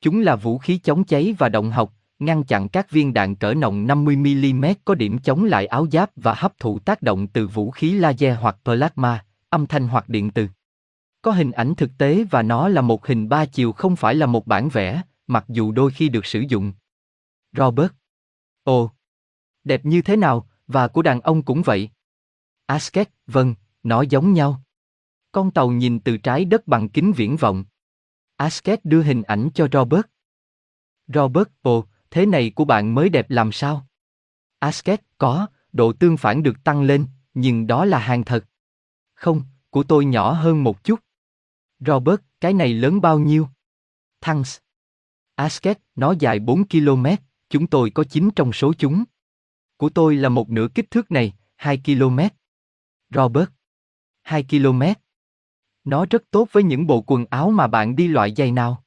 Chúng 0.01 0.21
là 0.21 0.35
vũ 0.35 0.57
khí 0.57 0.77
chống 0.77 1.03
cháy 1.03 1.35
và 1.37 1.49
động 1.49 1.71
học, 1.71 1.93
ngăn 2.19 2.43
chặn 2.43 2.69
các 2.69 2.91
viên 2.91 3.13
đạn 3.13 3.35
cỡ 3.35 3.53
nòng 3.53 3.87
50mm 3.87 4.75
có 4.85 4.95
điểm 4.95 5.19
chống 5.19 5.43
lại 5.43 5.65
áo 5.65 5.87
giáp 5.91 6.11
và 6.15 6.33
hấp 6.33 6.59
thụ 6.59 6.79
tác 6.79 7.01
động 7.01 7.27
từ 7.27 7.47
vũ 7.47 7.71
khí 7.71 7.93
laser 7.93 8.37
hoặc 8.39 8.57
plasma, 8.63 9.25
âm 9.49 9.67
thanh 9.67 9.87
hoặc 9.87 10.09
điện 10.09 10.31
từ. 10.31 10.47
Có 11.21 11.31
hình 11.31 11.51
ảnh 11.51 11.75
thực 11.75 11.91
tế 11.97 12.23
và 12.23 12.41
nó 12.41 12.67
là 12.67 12.81
một 12.81 13.07
hình 13.07 13.29
ba 13.29 13.45
chiều 13.45 13.71
không 13.71 13.95
phải 13.95 14.15
là 14.15 14.25
một 14.25 14.47
bản 14.47 14.69
vẽ, 14.69 15.01
mặc 15.27 15.45
dù 15.47 15.71
đôi 15.71 15.91
khi 15.91 16.09
được 16.09 16.25
sử 16.25 16.39
dụng. 16.39 16.73
Robert. 17.57 17.91
Ồ. 18.63 18.91
Đẹp 19.63 19.85
như 19.85 20.01
thế 20.01 20.15
nào, 20.15 20.47
và 20.67 20.87
của 20.87 21.01
đàn 21.01 21.21
ông 21.21 21.41
cũng 21.41 21.61
vậy. 21.61 21.89
Asket, 22.65 23.09
vâng, 23.27 23.55
nó 23.83 24.01
giống 24.01 24.33
nhau. 24.33 24.61
Con 25.31 25.51
tàu 25.51 25.71
nhìn 25.71 25.99
từ 25.99 26.17
trái 26.17 26.45
đất 26.45 26.67
bằng 26.67 26.89
kính 26.89 27.13
viễn 27.13 27.37
vọng. 27.37 27.65
Asket 28.35 28.85
đưa 28.85 29.03
hình 29.03 29.23
ảnh 29.23 29.49
cho 29.53 29.67
Robert. 29.71 30.05
Robert, 31.07 31.47
ồ, 31.61 31.85
thế 32.11 32.25
này 32.25 32.51
của 32.55 32.65
bạn 32.65 32.95
mới 32.95 33.09
đẹp 33.09 33.29
làm 33.29 33.51
sao? 33.51 33.87
Asket, 34.59 35.01
có, 35.17 35.47
độ 35.71 35.93
tương 35.93 36.17
phản 36.17 36.43
được 36.43 36.63
tăng 36.63 36.81
lên, 36.81 37.05
nhưng 37.33 37.67
đó 37.67 37.85
là 37.85 37.99
hàng 37.99 38.23
thật. 38.23 38.45
Không, 39.13 39.41
của 39.69 39.83
tôi 39.83 40.05
nhỏ 40.05 40.31
hơn 40.31 40.63
một 40.63 40.83
chút. 40.83 40.99
Robert, 41.79 42.21
cái 42.41 42.53
này 42.53 42.73
lớn 42.73 43.01
bao 43.01 43.19
nhiêu? 43.19 43.47
Thanks. 44.21 44.57
Asket, 45.35 45.79
nó 45.95 46.13
dài 46.19 46.39
4 46.39 46.67
km, 46.67 47.05
chúng 47.49 47.67
tôi 47.67 47.89
có 47.89 48.03
9 48.03 48.29
trong 48.35 48.53
số 48.53 48.73
chúng. 48.73 49.03
Của 49.77 49.89
tôi 49.89 50.15
là 50.15 50.29
một 50.29 50.49
nửa 50.49 50.67
kích 50.75 50.91
thước 50.91 51.11
này, 51.11 51.33
2 51.55 51.81
km. 51.85 52.19
Robert. 53.09 53.49
2 54.21 54.43
km. 54.49 54.81
Nó 55.83 56.05
rất 56.05 56.23
tốt 56.31 56.47
với 56.51 56.63
những 56.63 56.87
bộ 56.87 57.01
quần 57.01 57.25
áo 57.29 57.51
mà 57.51 57.67
bạn 57.67 57.95
đi 57.95 58.07
loại 58.07 58.33
giày 58.37 58.51
nào? 58.51 58.83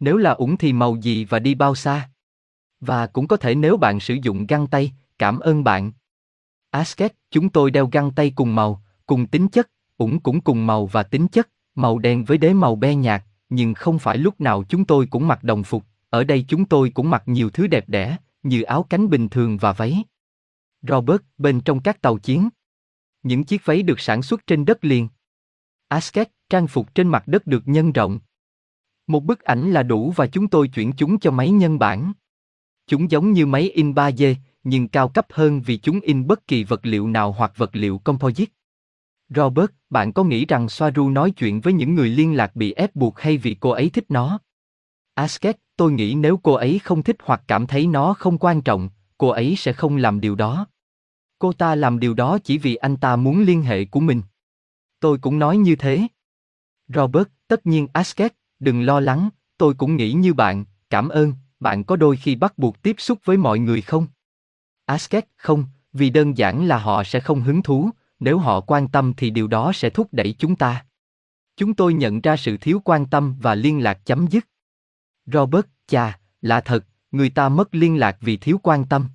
Nếu 0.00 0.16
là 0.16 0.30
ủng 0.30 0.56
thì 0.56 0.72
màu 0.72 0.96
gì 0.96 1.24
và 1.24 1.38
đi 1.38 1.54
bao 1.54 1.74
xa? 1.74 2.10
Và 2.80 3.06
cũng 3.06 3.26
có 3.26 3.36
thể 3.36 3.54
nếu 3.54 3.76
bạn 3.76 4.00
sử 4.00 4.14
dụng 4.22 4.46
găng 4.46 4.66
tay, 4.66 4.92
cảm 5.18 5.38
ơn 5.38 5.64
bạn. 5.64 5.92
Asket, 6.70 7.14
chúng 7.30 7.48
tôi 7.48 7.70
đeo 7.70 7.88
găng 7.92 8.10
tay 8.10 8.32
cùng 8.36 8.54
màu, 8.54 8.82
cùng 9.06 9.26
tính 9.26 9.48
chất, 9.48 9.70
ủng 9.96 10.20
cũng 10.20 10.40
cùng 10.40 10.66
màu 10.66 10.86
và 10.86 11.02
tính 11.02 11.28
chất, 11.28 11.48
màu 11.74 11.98
đen 11.98 12.24
với 12.24 12.38
đế 12.38 12.54
màu 12.54 12.76
be 12.76 12.94
nhạt, 12.94 13.24
nhưng 13.48 13.74
không 13.74 13.98
phải 13.98 14.18
lúc 14.18 14.40
nào 14.40 14.64
chúng 14.68 14.84
tôi 14.84 15.06
cũng 15.06 15.28
mặc 15.28 15.44
đồng 15.44 15.64
phục, 15.64 15.84
ở 16.10 16.24
đây 16.24 16.44
chúng 16.48 16.64
tôi 16.64 16.90
cũng 16.90 17.10
mặc 17.10 17.22
nhiều 17.26 17.50
thứ 17.50 17.66
đẹp 17.66 17.88
đẽ, 17.88 18.16
như 18.42 18.62
áo 18.62 18.82
cánh 18.90 19.10
bình 19.10 19.28
thường 19.28 19.56
và 19.56 19.72
váy. 19.72 20.04
Robert, 20.82 21.20
bên 21.38 21.60
trong 21.60 21.80
các 21.80 22.02
tàu 22.02 22.18
chiến. 22.18 22.48
Những 23.22 23.44
chiếc 23.44 23.64
váy 23.64 23.82
được 23.82 24.00
sản 24.00 24.22
xuất 24.22 24.46
trên 24.46 24.64
đất 24.64 24.84
liền. 24.84 25.08
Asket, 25.88 26.30
trang 26.50 26.66
phục 26.66 26.94
trên 26.94 27.08
mặt 27.08 27.28
đất 27.28 27.46
được 27.46 27.68
nhân 27.68 27.92
rộng. 27.92 28.18
Một 29.06 29.24
bức 29.24 29.42
ảnh 29.42 29.72
là 29.72 29.82
đủ 29.82 30.12
và 30.16 30.26
chúng 30.26 30.48
tôi 30.48 30.68
chuyển 30.68 30.92
chúng 30.92 31.18
cho 31.18 31.30
máy 31.30 31.50
nhân 31.50 31.78
bản. 31.78 32.12
Chúng 32.88 33.10
giống 33.10 33.32
như 33.32 33.46
máy 33.46 33.70
in 33.70 33.92
3D, 33.92 34.34
nhưng 34.64 34.88
cao 34.88 35.08
cấp 35.08 35.26
hơn 35.30 35.60
vì 35.60 35.76
chúng 35.76 36.00
in 36.00 36.26
bất 36.26 36.46
kỳ 36.46 36.64
vật 36.64 36.80
liệu 36.82 37.08
nào 37.08 37.32
hoặc 37.32 37.52
vật 37.56 37.70
liệu 37.72 37.98
composite. 37.98 38.52
Robert, 39.28 39.70
bạn 39.90 40.12
có 40.12 40.24
nghĩ 40.24 40.46
rằng 40.46 40.68
Soaru 40.68 41.10
nói 41.10 41.30
chuyện 41.30 41.60
với 41.60 41.72
những 41.72 41.94
người 41.94 42.08
liên 42.08 42.36
lạc 42.36 42.56
bị 42.56 42.72
ép 42.72 42.96
buộc 42.96 43.20
hay 43.20 43.38
vì 43.38 43.56
cô 43.60 43.70
ấy 43.70 43.90
thích 43.90 44.04
nó? 44.08 44.38
Asket, 45.14 45.56
tôi 45.76 45.92
nghĩ 45.92 46.14
nếu 46.14 46.36
cô 46.36 46.52
ấy 46.52 46.78
không 46.78 47.02
thích 47.02 47.16
hoặc 47.22 47.42
cảm 47.46 47.66
thấy 47.66 47.86
nó 47.86 48.14
không 48.14 48.38
quan 48.38 48.62
trọng, 48.62 48.88
cô 49.18 49.28
ấy 49.28 49.54
sẽ 49.56 49.72
không 49.72 49.96
làm 49.96 50.20
điều 50.20 50.34
đó. 50.34 50.66
Cô 51.38 51.52
ta 51.52 51.74
làm 51.74 51.98
điều 51.98 52.14
đó 52.14 52.38
chỉ 52.44 52.58
vì 52.58 52.74
anh 52.76 52.96
ta 52.96 53.16
muốn 53.16 53.42
liên 53.42 53.62
hệ 53.62 53.84
của 53.84 54.00
mình. 54.00 54.22
Tôi 55.00 55.18
cũng 55.18 55.38
nói 55.38 55.56
như 55.56 55.76
thế. 55.76 56.06
Robert, 56.88 57.28
tất 57.48 57.66
nhiên 57.66 57.88
Asket, 57.92 58.34
đừng 58.58 58.82
lo 58.82 59.00
lắng, 59.00 59.28
tôi 59.58 59.74
cũng 59.74 59.96
nghĩ 59.96 60.12
như 60.12 60.34
bạn, 60.34 60.64
cảm 60.90 61.08
ơn, 61.08 61.32
bạn 61.60 61.84
có 61.84 61.96
đôi 61.96 62.16
khi 62.16 62.36
bắt 62.36 62.58
buộc 62.58 62.82
tiếp 62.82 62.96
xúc 62.98 63.18
với 63.24 63.36
mọi 63.36 63.58
người 63.58 63.82
không? 63.82 64.06
Asket, 64.84 65.28
không, 65.36 65.64
vì 65.92 66.10
đơn 66.10 66.38
giản 66.38 66.66
là 66.68 66.78
họ 66.78 67.04
sẽ 67.04 67.20
không 67.20 67.40
hứng 67.40 67.62
thú, 67.62 67.90
nếu 68.20 68.38
họ 68.38 68.60
quan 68.60 68.88
tâm 68.88 69.14
thì 69.16 69.30
điều 69.30 69.46
đó 69.46 69.72
sẽ 69.74 69.90
thúc 69.90 70.08
đẩy 70.12 70.34
chúng 70.38 70.56
ta. 70.56 70.84
Chúng 71.56 71.74
tôi 71.74 71.94
nhận 71.94 72.20
ra 72.20 72.36
sự 72.36 72.56
thiếu 72.56 72.80
quan 72.84 73.06
tâm 73.06 73.36
và 73.40 73.54
liên 73.54 73.82
lạc 73.82 74.04
chấm 74.04 74.26
dứt. 74.26 74.46
Robert, 75.26 75.66
chà, 75.86 76.18
là 76.40 76.60
thật, 76.60 76.84
người 77.10 77.30
ta 77.30 77.48
mất 77.48 77.74
liên 77.74 77.98
lạc 77.98 78.16
vì 78.20 78.36
thiếu 78.36 78.60
quan 78.62 78.84
tâm. 78.84 79.08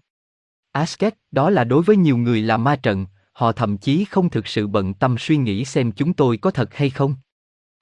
Asket, 0.72 1.14
đó 1.32 1.50
là 1.50 1.64
đối 1.64 1.84
với 1.84 1.98
nhiều 1.98 2.18
người 2.18 2.42
là 2.42 2.58
ma 2.58 2.76
trận, 2.76 3.06
họ 3.34 3.52
thậm 3.52 3.78
chí 3.78 4.06
không 4.06 4.30
thực 4.30 4.48
sự 4.48 4.68
bận 4.68 4.94
tâm 4.94 5.16
suy 5.20 5.38
nghĩ 5.38 5.66
xem 5.66 5.92
chúng 5.92 6.14
tôi 6.14 6.38
có 6.38 6.52
thật 6.52 6.74
hay 6.74 6.90
không. 6.90 7.16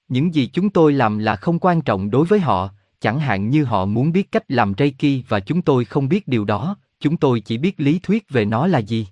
Những 0.07 0.35
gì 0.35 0.49
chúng 0.53 0.69
tôi 0.69 0.93
làm 0.93 1.17
là 1.19 1.35
không 1.35 1.59
quan 1.59 1.81
trọng 1.81 2.11
đối 2.11 2.25
với 2.25 2.39
họ, 2.39 2.69
chẳng 3.01 3.19
hạn 3.19 3.49
như 3.49 3.63
họ 3.63 3.85
muốn 3.85 4.11
biết 4.11 4.31
cách 4.31 4.43
làm 4.47 4.73
Reiki 4.77 5.25
và 5.27 5.39
chúng 5.39 5.61
tôi 5.61 5.85
không 5.85 6.09
biết 6.09 6.27
điều 6.27 6.45
đó, 6.45 6.75
chúng 6.99 7.17
tôi 7.17 7.39
chỉ 7.39 7.57
biết 7.57 7.79
lý 7.79 7.99
thuyết 7.99 8.29
về 8.29 8.45
nó 8.45 8.67
là 8.67 8.79
gì. 8.79 9.07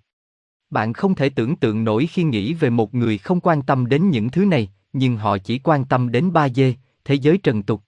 Bạn 0.70 0.94
không 0.94 1.16
thể 1.16 1.30
tưởng 1.30 1.56
tượng 1.56 1.84
nổi 1.84 2.08
khi 2.08 2.24
nghĩ 2.24 2.54
về 2.54 2.70
một 2.70 2.96
người 2.96 3.18
không 3.18 3.40
quan 3.40 3.62
tâm 3.62 3.86
đến 3.86 4.10
những 4.10 4.30
thứ 4.30 4.46
này, 4.46 4.70
nhưng 4.94 5.18
họ 5.18 5.38
chỉ 5.38 5.60
quan 5.60 5.86
tâm 5.86 6.12
đến 6.12 6.34
ba 6.34 6.50
dê, 6.50 6.74
thế 7.06 7.16
giới 7.16 7.38
trần 7.38 7.64
tục. 7.64 7.84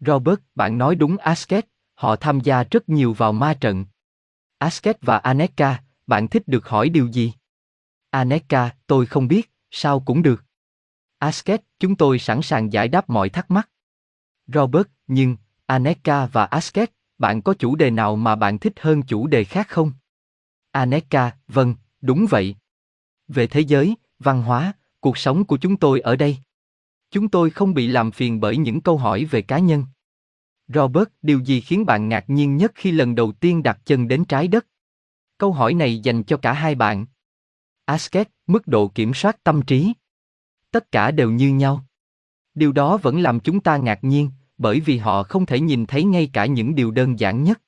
Robert, 0.00 0.38
bạn 0.54 0.78
nói 0.78 0.94
đúng 0.94 1.16
Asket, 1.16 1.66
họ 1.94 2.16
tham 2.16 2.40
gia 2.40 2.64
rất 2.70 2.88
nhiều 2.88 3.12
vào 3.12 3.32
ma 3.32 3.54
trận. 3.54 3.84
Asket 4.58 4.96
và 5.02 5.18
Aneka, 5.18 5.82
bạn 6.06 6.28
thích 6.28 6.42
được 6.48 6.68
hỏi 6.68 6.88
điều 6.88 7.06
gì? 7.06 7.32
Aneka, 8.10 8.70
tôi 8.86 9.06
không 9.06 9.28
biết, 9.28 9.52
sao 9.70 10.00
cũng 10.00 10.22
được. 10.22 10.44
Asket, 11.18 11.60
chúng 11.78 11.96
tôi 11.96 12.18
sẵn 12.18 12.42
sàng 12.42 12.72
giải 12.72 12.88
đáp 12.88 13.10
mọi 13.10 13.28
thắc 13.28 13.50
mắc. 13.50 13.68
Robert, 14.54 14.86
nhưng, 15.06 15.36
Aneka 15.66 16.26
và 16.26 16.44
Asket, 16.44 16.92
bạn 17.18 17.42
có 17.42 17.54
chủ 17.54 17.76
đề 17.76 17.90
nào 17.90 18.16
mà 18.16 18.36
bạn 18.36 18.58
thích 18.58 18.72
hơn 18.80 19.02
chủ 19.02 19.26
đề 19.26 19.44
khác 19.44 19.68
không? 19.68 19.92
Aneka, 20.70 21.36
vâng, 21.48 21.74
đúng 22.00 22.26
vậy. 22.30 22.56
Về 23.28 23.46
thế 23.46 23.60
giới, 23.60 23.94
văn 24.18 24.42
hóa, 24.42 24.72
cuộc 25.00 25.18
sống 25.18 25.44
của 25.44 25.56
chúng 25.56 25.76
tôi 25.76 26.00
ở 26.00 26.16
đây. 26.16 26.38
Chúng 27.10 27.28
tôi 27.28 27.50
không 27.50 27.74
bị 27.74 27.86
làm 27.86 28.10
phiền 28.10 28.40
bởi 28.40 28.56
những 28.56 28.80
câu 28.80 28.98
hỏi 28.98 29.24
về 29.24 29.42
cá 29.42 29.58
nhân. 29.58 29.84
Robert, 30.68 31.08
điều 31.22 31.40
gì 31.40 31.60
khiến 31.60 31.86
bạn 31.86 32.08
ngạc 32.08 32.24
nhiên 32.30 32.56
nhất 32.56 32.72
khi 32.74 32.90
lần 32.90 33.14
đầu 33.14 33.32
tiên 33.32 33.62
đặt 33.62 33.78
chân 33.84 34.08
đến 34.08 34.24
trái 34.24 34.48
đất? 34.48 34.66
Câu 35.38 35.52
hỏi 35.52 35.74
này 35.74 35.98
dành 35.98 36.22
cho 36.22 36.36
cả 36.36 36.52
hai 36.52 36.74
bạn. 36.74 37.06
Asket, 37.84 38.28
mức 38.46 38.66
độ 38.66 38.88
kiểm 38.88 39.14
soát 39.14 39.44
tâm 39.44 39.62
trí. 39.62 39.92
Tất 40.70 40.92
cả 40.92 41.10
đều 41.10 41.30
như 41.30 41.48
nhau. 41.54 41.84
Điều 42.54 42.72
đó 42.72 42.96
vẫn 42.96 43.20
làm 43.20 43.40
chúng 43.40 43.60
ta 43.60 43.76
ngạc 43.76 43.98
nhiên, 44.02 44.30
bởi 44.60 44.80
vì 44.80 44.98
họ 44.98 45.22
không 45.22 45.46
thể 45.46 45.60
nhìn 45.60 45.86
thấy 45.86 46.04
ngay 46.04 46.30
cả 46.32 46.46
những 46.46 46.74
điều 46.74 46.90
đơn 46.90 47.18
giản 47.18 47.44
nhất. 47.44 47.60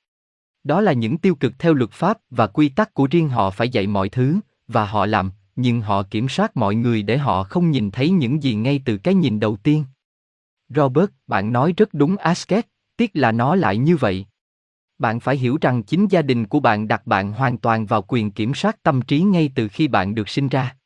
Đó 0.65 0.81
là 0.81 0.93
những 0.93 1.19
tiêu 1.19 1.35
cực 1.35 1.53
theo 1.59 1.75
luật 1.75 1.91
pháp 1.91 2.19
và 2.31 2.47
quy 2.47 2.69
tắc 2.69 2.95
của 2.95 3.09
riêng 3.11 3.29
họ 3.29 3.51
phải 3.51 3.69
dạy 3.69 3.87
mọi 3.87 4.09
thứ, 4.09 4.37
và 4.69 4.87
họ 4.87 5.07
làm, 5.07 5.31
nhưng 5.57 5.81
họ 5.81 6.03
kiểm 6.03 6.29
soát 6.29 6.57
mọi 6.57 6.75
người 6.75 7.03
để 7.03 7.19
họ 7.19 7.45
không 7.45 7.71
nhìn 7.71 7.91
thấy 7.91 8.11
những 8.11 8.43
gì 8.43 8.55
ngay 8.55 8.83
từ 8.85 8.97
cái 8.97 9.15
nhìn 9.15 9.41
đầu 9.41 9.57
tiên. 9.57 9.85
Robert, 10.69 11.11
bạn 11.27 11.53
nói 11.53 11.75
rất 11.77 11.95
đúng 11.95 12.17
Asket, 12.17 12.67
tiếc 12.97 13.11
là 13.15 13.33
nó 13.33 13.55
lại 13.55 13.77
như 13.77 13.97
vậy. 13.97 14.27
Bạn 14.99 15.21
phải 15.21 15.37
hiểu 15.37 15.59
rằng 15.61 15.83
chính 15.83 16.07
gia 16.11 16.23
đình 16.23 16.47
của 16.47 16.61
bạn 16.61 16.89
đặt 16.89 17.07
bạn 17.07 17.33
hoàn 17.33 17.59
toàn 17.59 17.87
vào 17.87 18.05
quyền 18.09 18.31
kiểm 18.31 18.55
soát 18.55 18.83
tâm 18.83 19.03
trí 19.03 19.21
ngay 19.21 19.51
từ 19.55 19.69
khi 19.69 19.89
bạn 19.89 20.15
được 20.15 20.29
sinh 20.29 20.49
ra. 20.49 20.77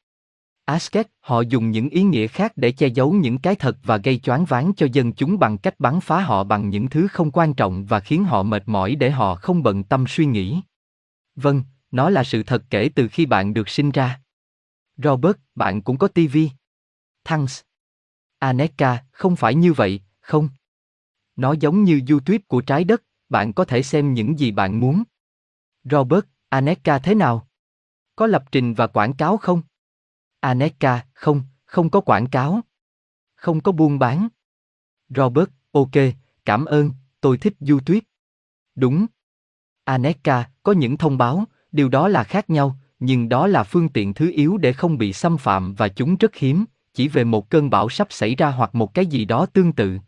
Asket, 0.66 1.06
họ 1.20 1.40
dùng 1.40 1.70
những 1.70 1.88
ý 1.88 2.02
nghĩa 2.02 2.26
khác 2.26 2.52
để 2.56 2.72
che 2.72 2.86
giấu 2.86 3.12
những 3.12 3.38
cái 3.38 3.54
thật 3.54 3.76
và 3.82 3.96
gây 3.96 4.18
choáng 4.18 4.44
váng 4.44 4.72
cho 4.76 4.86
dân 4.92 5.12
chúng 5.12 5.38
bằng 5.38 5.58
cách 5.58 5.80
bắn 5.80 6.00
phá 6.00 6.20
họ 6.20 6.44
bằng 6.44 6.70
những 6.70 6.88
thứ 6.88 7.08
không 7.08 7.30
quan 7.30 7.54
trọng 7.54 7.86
và 7.86 8.00
khiến 8.00 8.24
họ 8.24 8.42
mệt 8.42 8.62
mỏi 8.66 8.94
để 8.94 9.10
họ 9.10 9.34
không 9.34 9.62
bận 9.62 9.84
tâm 9.84 10.04
suy 10.08 10.26
nghĩ. 10.26 10.60
Vâng, 11.36 11.62
nó 11.90 12.10
là 12.10 12.24
sự 12.24 12.42
thật 12.42 12.62
kể 12.70 12.90
từ 12.94 13.08
khi 13.08 13.26
bạn 13.26 13.54
được 13.54 13.68
sinh 13.68 13.90
ra. 13.90 14.20
Robert, 14.96 15.36
bạn 15.54 15.82
cũng 15.82 15.98
có 15.98 16.08
TV. 16.08 16.38
Thanks. 17.24 17.60
Aneka, 18.38 19.04
không 19.12 19.36
phải 19.36 19.54
như 19.54 19.72
vậy, 19.72 20.00
không. 20.20 20.48
Nó 21.36 21.54
giống 21.60 21.84
như 21.84 22.00
YouTube 22.08 22.38
của 22.48 22.60
trái 22.60 22.84
đất, 22.84 23.02
bạn 23.28 23.52
có 23.52 23.64
thể 23.64 23.82
xem 23.82 24.14
những 24.14 24.38
gì 24.38 24.50
bạn 24.50 24.80
muốn. 24.80 25.02
Robert, 25.84 26.24
Aneka 26.48 26.98
thế 26.98 27.14
nào? 27.14 27.48
Có 28.16 28.26
lập 28.26 28.44
trình 28.52 28.74
và 28.74 28.86
quảng 28.86 29.12
cáo 29.12 29.36
không? 29.36 29.62
Aneka, 30.40 31.06
không, 31.12 31.42
không 31.64 31.90
có 31.90 32.00
quảng 32.00 32.26
cáo. 32.26 32.60
Không 33.34 33.60
có 33.60 33.72
buôn 33.72 33.98
bán. 33.98 34.28
Robert, 35.08 35.48
ok, 35.72 35.90
cảm 36.44 36.64
ơn, 36.64 36.90
tôi 37.20 37.38
thích 37.38 37.54
YouTube. 37.68 38.00
Đúng. 38.74 39.06
Aneka, 39.84 40.50
có 40.62 40.72
những 40.72 40.96
thông 40.96 41.18
báo, 41.18 41.44
điều 41.72 41.88
đó 41.88 42.08
là 42.08 42.24
khác 42.24 42.50
nhau, 42.50 42.78
nhưng 42.98 43.28
đó 43.28 43.46
là 43.46 43.64
phương 43.64 43.88
tiện 43.88 44.14
thứ 44.14 44.30
yếu 44.32 44.56
để 44.56 44.72
không 44.72 44.98
bị 44.98 45.12
xâm 45.12 45.38
phạm 45.38 45.74
và 45.74 45.88
chúng 45.88 46.16
rất 46.16 46.36
hiếm, 46.36 46.64
chỉ 46.94 47.08
về 47.08 47.24
một 47.24 47.50
cơn 47.50 47.70
bão 47.70 47.88
sắp 47.88 48.06
xảy 48.10 48.34
ra 48.34 48.50
hoặc 48.50 48.74
một 48.74 48.94
cái 48.94 49.06
gì 49.06 49.24
đó 49.24 49.46
tương 49.46 49.72
tự. 49.72 49.98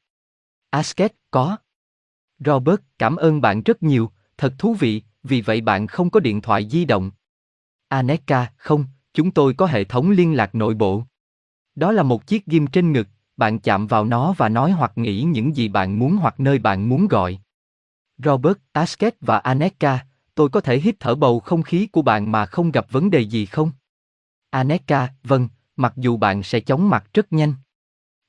Asket, 0.71 1.13
có. 1.31 1.57
Robert, 2.39 2.81
cảm 2.99 3.17
ơn 3.17 3.41
bạn 3.41 3.63
rất 3.63 3.83
nhiều, 3.83 4.11
thật 4.37 4.55
thú 4.59 4.75
vị, 4.75 5.03
vì 5.23 5.41
vậy 5.41 5.61
bạn 5.61 5.87
không 5.87 6.11
có 6.11 6.21
điện 6.21 6.41
thoại 6.41 6.69
di 6.71 6.85
động. 6.85 7.11
Aneka, 7.89 8.53
không, 8.57 8.85
chúng 9.15 9.31
tôi 9.31 9.55
có 9.55 9.67
hệ 9.67 9.85
thống 9.85 10.11
liên 10.11 10.37
lạc 10.37 10.55
nội 10.55 10.75
bộ. 10.75 11.03
Đó 11.75 11.93
là 11.93 12.03
một 12.03 12.27
chiếc 12.27 12.47
ghim 12.47 12.67
trên 12.67 12.93
ngực, 12.93 13.09
bạn 13.37 13.59
chạm 13.59 13.87
vào 13.87 14.05
nó 14.05 14.35
và 14.37 14.49
nói 14.49 14.71
hoặc 14.71 14.93
nghĩ 14.97 15.23
những 15.23 15.57
gì 15.57 15.69
bạn 15.69 15.99
muốn 15.99 16.17
hoặc 16.17 16.41
nơi 16.41 16.59
bạn 16.59 16.89
muốn 16.89 17.09
gọi. 17.09 17.39
Robert, 18.25 18.57
Asket 18.73 19.15
và 19.21 19.39
Aneka, 19.39 20.07
tôi 20.35 20.49
có 20.49 20.61
thể 20.61 20.79
hít 20.79 21.01
thở 21.01 21.15
bầu 21.15 21.41
không 21.41 21.63
khí 21.63 21.87
của 21.87 22.03
bạn 22.03 22.33
mà 22.33 22.47
không 22.47 22.71
gặp 22.71 22.87
vấn 22.91 23.11
đề 23.11 23.21
gì 23.21 23.47
không? 23.47 23.71
Aneka, 24.51 25.09
vâng, 25.25 25.49
mặc 25.77 25.93
dù 25.97 26.17
bạn 26.17 26.43
sẽ 26.43 26.61
chóng 26.61 26.91
mặt 26.91 27.05
rất 27.15 27.33
nhanh. 27.33 27.55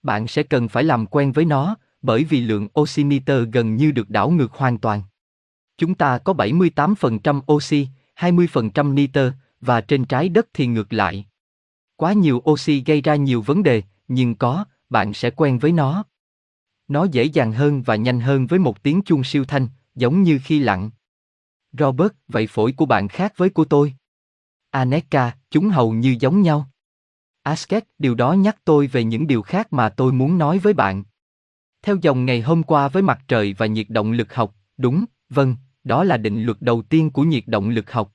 Bạn 0.03 0.27
sẽ 0.27 0.43
cần 0.43 0.67
phải 0.67 0.83
làm 0.83 1.05
quen 1.05 1.31
với 1.31 1.45
nó, 1.45 1.75
bởi 2.01 2.23
vì 2.23 2.41
lượng 2.41 2.67
oxy 2.79 3.03
nitơ 3.03 3.45
gần 3.53 3.75
như 3.75 3.91
được 3.91 4.09
đảo 4.09 4.29
ngược 4.29 4.53
hoàn 4.53 4.77
toàn. 4.77 5.01
Chúng 5.77 5.95
ta 5.95 6.17
có 6.17 6.33
78% 6.33 7.41
oxy, 7.53 7.87
20% 8.15 8.93
nitơ, 8.93 9.31
và 9.61 9.81
trên 9.81 10.05
trái 10.05 10.29
đất 10.29 10.47
thì 10.53 10.67
ngược 10.67 10.93
lại. 10.93 11.25
Quá 11.95 12.13
nhiều 12.13 12.43
oxy 12.49 12.83
gây 12.85 13.01
ra 13.01 13.15
nhiều 13.15 13.41
vấn 13.41 13.63
đề, 13.63 13.83
nhưng 14.07 14.35
có, 14.35 14.65
bạn 14.89 15.13
sẽ 15.13 15.29
quen 15.29 15.59
với 15.59 15.71
nó. 15.71 16.03
Nó 16.87 17.03
dễ 17.03 17.23
dàng 17.23 17.51
hơn 17.51 17.81
và 17.81 17.95
nhanh 17.95 18.19
hơn 18.19 18.47
với 18.47 18.59
một 18.59 18.83
tiếng 18.83 19.01
chuông 19.01 19.23
siêu 19.23 19.45
thanh, 19.45 19.67
giống 19.95 20.23
như 20.23 20.39
khi 20.43 20.59
lặng. 20.59 20.89
Robert, 21.71 22.11
vậy 22.27 22.47
phổi 22.47 22.71
của 22.71 22.85
bạn 22.85 23.07
khác 23.07 23.33
với 23.37 23.49
của 23.49 23.65
tôi. 23.65 23.93
Aneka, 24.69 25.35
chúng 25.49 25.69
hầu 25.69 25.91
như 25.91 26.15
giống 26.19 26.41
nhau. 26.41 26.69
Asket, 27.43 27.83
điều 27.99 28.15
đó 28.15 28.33
nhắc 28.33 28.57
tôi 28.65 28.87
về 28.87 29.03
những 29.03 29.27
điều 29.27 29.41
khác 29.41 29.73
mà 29.73 29.89
tôi 29.89 30.11
muốn 30.11 30.37
nói 30.37 30.59
với 30.59 30.73
bạn. 30.73 31.03
Theo 31.81 31.95
dòng 32.01 32.25
ngày 32.25 32.41
hôm 32.41 32.63
qua 32.63 32.87
với 32.87 33.03
mặt 33.03 33.19
trời 33.27 33.55
và 33.57 33.65
nhiệt 33.65 33.89
động 33.89 34.11
lực 34.11 34.33
học, 34.33 34.55
đúng, 34.77 35.05
vâng, 35.29 35.55
đó 35.83 36.03
là 36.03 36.17
định 36.17 36.43
luật 36.43 36.61
đầu 36.61 36.81
tiên 36.81 37.09
của 37.09 37.23
nhiệt 37.23 37.43
động 37.47 37.69
lực 37.69 37.91
học. 37.91 38.13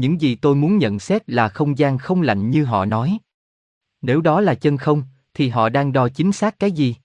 Những 0.00 0.20
gì 0.20 0.34
tôi 0.34 0.54
muốn 0.54 0.78
nhận 0.78 0.98
xét 0.98 1.30
là 1.30 1.48
không 1.48 1.78
gian 1.78 1.98
không 1.98 2.22
lạnh 2.22 2.50
như 2.50 2.64
họ 2.64 2.84
nói. 2.84 3.18
Nếu 4.02 4.20
đó 4.20 4.40
là 4.40 4.54
chân 4.54 4.76
không, 4.76 5.02
thì 5.34 5.48
họ 5.48 5.68
đang 5.68 5.92
đo 5.92 6.08
chính 6.08 6.32
xác 6.32 6.58
cái 6.58 6.72
gì? 6.72 6.96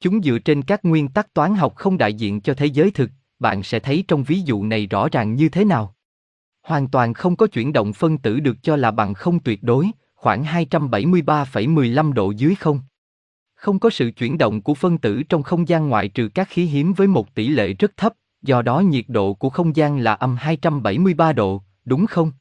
Chúng 0.00 0.22
dựa 0.22 0.38
trên 0.38 0.62
các 0.62 0.84
nguyên 0.84 1.08
tắc 1.08 1.34
toán 1.34 1.54
học 1.54 1.76
không 1.76 1.98
đại 1.98 2.14
diện 2.14 2.40
cho 2.40 2.54
thế 2.54 2.66
giới 2.66 2.90
thực, 2.90 3.10
bạn 3.38 3.62
sẽ 3.62 3.78
thấy 3.78 4.04
trong 4.08 4.22
ví 4.22 4.40
dụ 4.40 4.64
này 4.64 4.86
rõ 4.86 5.08
ràng 5.12 5.34
như 5.34 5.48
thế 5.48 5.64
nào. 5.64 5.94
Hoàn 6.62 6.88
toàn 6.88 7.14
không 7.14 7.36
có 7.36 7.46
chuyển 7.46 7.72
động 7.72 7.92
phân 7.92 8.18
tử 8.18 8.40
được 8.40 8.62
cho 8.62 8.76
là 8.76 8.90
bằng 8.90 9.14
không 9.14 9.40
tuyệt 9.40 9.62
đối, 9.62 9.90
khoảng 10.14 10.44
273,15 10.44 12.12
độ 12.12 12.30
dưới 12.30 12.54
không. 12.54 12.80
Không 13.54 13.78
có 13.78 13.90
sự 13.90 14.10
chuyển 14.16 14.38
động 14.38 14.62
của 14.62 14.74
phân 14.74 14.98
tử 14.98 15.22
trong 15.22 15.42
không 15.42 15.68
gian 15.68 15.88
ngoại 15.88 16.08
trừ 16.08 16.28
các 16.34 16.48
khí 16.48 16.64
hiếm 16.64 16.92
với 16.92 17.06
một 17.06 17.34
tỷ 17.34 17.48
lệ 17.48 17.72
rất 17.72 17.96
thấp, 17.96 18.14
do 18.42 18.62
đó 18.62 18.80
nhiệt 18.80 19.04
độ 19.08 19.34
của 19.34 19.50
không 19.50 19.76
gian 19.76 19.98
là 19.98 20.14
âm 20.14 20.36
273 20.36 21.32
độ, 21.32 21.62
đúng 21.90 22.06
không? 22.06 22.32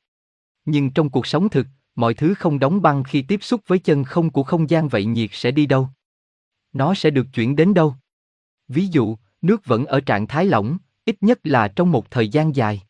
Nhưng 0.65 0.91
trong 0.91 1.09
cuộc 1.09 1.27
sống 1.27 1.49
thực, 1.49 1.67
mọi 1.95 2.13
thứ 2.13 2.33
không 2.33 2.59
đóng 2.59 2.81
băng 2.81 3.03
khi 3.03 3.21
tiếp 3.21 3.43
xúc 3.43 3.61
với 3.67 3.79
chân 3.79 4.03
không 4.03 4.29
của 4.29 4.43
không 4.43 4.69
gian 4.69 4.87
vậy 4.87 5.05
nhiệt 5.05 5.29
sẽ 5.33 5.51
đi 5.51 5.65
đâu? 5.65 5.89
Nó 6.73 6.93
sẽ 6.93 7.09
được 7.09 7.27
chuyển 7.33 7.55
đến 7.55 7.73
đâu? 7.73 7.95
Ví 8.67 8.87
dụ, 8.87 9.17
nước 9.41 9.65
vẫn 9.65 9.85
ở 9.85 9.99
trạng 9.99 10.27
thái 10.27 10.45
lỏng, 10.45 10.77
ít 11.05 11.15
nhất 11.21 11.39
là 11.43 11.67
trong 11.67 11.91
một 11.91 12.11
thời 12.11 12.29
gian 12.29 12.55
dài. 12.55 12.81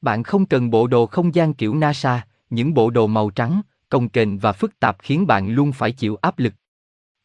Bạn 0.00 0.22
không 0.22 0.46
cần 0.46 0.70
bộ 0.70 0.86
đồ 0.86 1.06
không 1.06 1.34
gian 1.34 1.54
kiểu 1.54 1.74
NASA, 1.74 2.26
những 2.50 2.74
bộ 2.74 2.90
đồ 2.90 3.06
màu 3.06 3.30
trắng, 3.30 3.60
cồng 3.88 4.08
kềnh 4.08 4.38
và 4.38 4.52
phức 4.52 4.80
tạp 4.80 4.96
khiến 4.98 5.26
bạn 5.26 5.50
luôn 5.50 5.72
phải 5.72 5.92
chịu 5.92 6.16
áp 6.16 6.38
lực. 6.38 6.54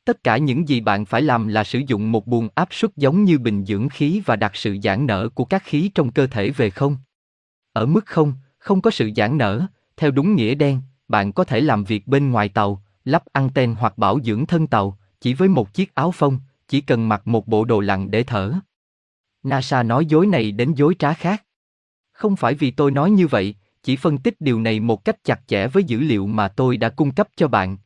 Tất 0.05 0.23
cả 0.23 0.37
những 0.37 0.69
gì 0.69 0.81
bạn 0.81 1.05
phải 1.05 1.21
làm 1.21 1.47
là 1.47 1.63
sử 1.63 1.81
dụng 1.87 2.11
một 2.11 2.27
buồng 2.27 2.49
áp 2.55 2.67
suất 2.71 2.91
giống 2.95 3.23
như 3.23 3.37
bình 3.37 3.65
dưỡng 3.65 3.89
khí 3.89 4.21
và 4.25 4.35
đặt 4.35 4.55
sự 4.55 4.77
giãn 4.83 5.05
nở 5.05 5.29
của 5.35 5.45
các 5.45 5.63
khí 5.63 5.91
trong 5.95 6.11
cơ 6.11 6.27
thể 6.27 6.49
về 6.49 6.69
không. 6.69 6.97
Ở 7.73 7.85
mức 7.85 8.05
không, 8.05 8.33
không 8.65 8.81
có 8.81 8.91
sự 8.91 9.09
giãn 9.15 9.37
nở, 9.37 9.65
theo 9.97 10.11
đúng 10.11 10.35
nghĩa 10.35 10.55
đen, 10.55 10.81
bạn 11.07 11.31
có 11.31 11.43
thể 11.43 11.61
làm 11.61 11.83
việc 11.83 12.07
bên 12.07 12.31
ngoài 12.31 12.49
tàu, 12.49 12.83
lắp 13.03 13.23
anten 13.33 13.75
hoặc 13.75 13.97
bảo 13.97 14.19
dưỡng 14.23 14.45
thân 14.45 14.67
tàu, 14.67 14.97
chỉ 15.21 15.33
với 15.33 15.47
một 15.47 15.73
chiếc 15.73 15.95
áo 15.95 16.11
phông, 16.11 16.39
chỉ 16.67 16.81
cần 16.81 17.09
mặc 17.09 17.27
một 17.27 17.47
bộ 17.47 17.65
đồ 17.65 17.79
lặn 17.79 18.11
để 18.11 18.23
thở. 18.23 18.53
NASA 19.43 19.83
nói 19.83 20.05
dối 20.05 20.27
này 20.27 20.51
đến 20.51 20.73
dối 20.73 20.95
trá 20.99 21.13
khác. 21.13 21.43
Không 22.11 22.35
phải 22.35 22.53
vì 22.53 22.71
tôi 22.71 22.91
nói 22.91 23.11
như 23.11 23.27
vậy, 23.27 23.55
chỉ 23.83 23.95
phân 23.95 24.17
tích 24.17 24.35
điều 24.41 24.61
này 24.61 24.79
một 24.79 25.05
cách 25.05 25.23
chặt 25.23 25.41
chẽ 25.47 25.67
với 25.67 25.83
dữ 25.83 25.99
liệu 25.99 26.27
mà 26.27 26.47
tôi 26.47 26.77
đã 26.77 26.89
cung 26.89 27.11
cấp 27.11 27.27
cho 27.35 27.47
bạn. 27.47 27.77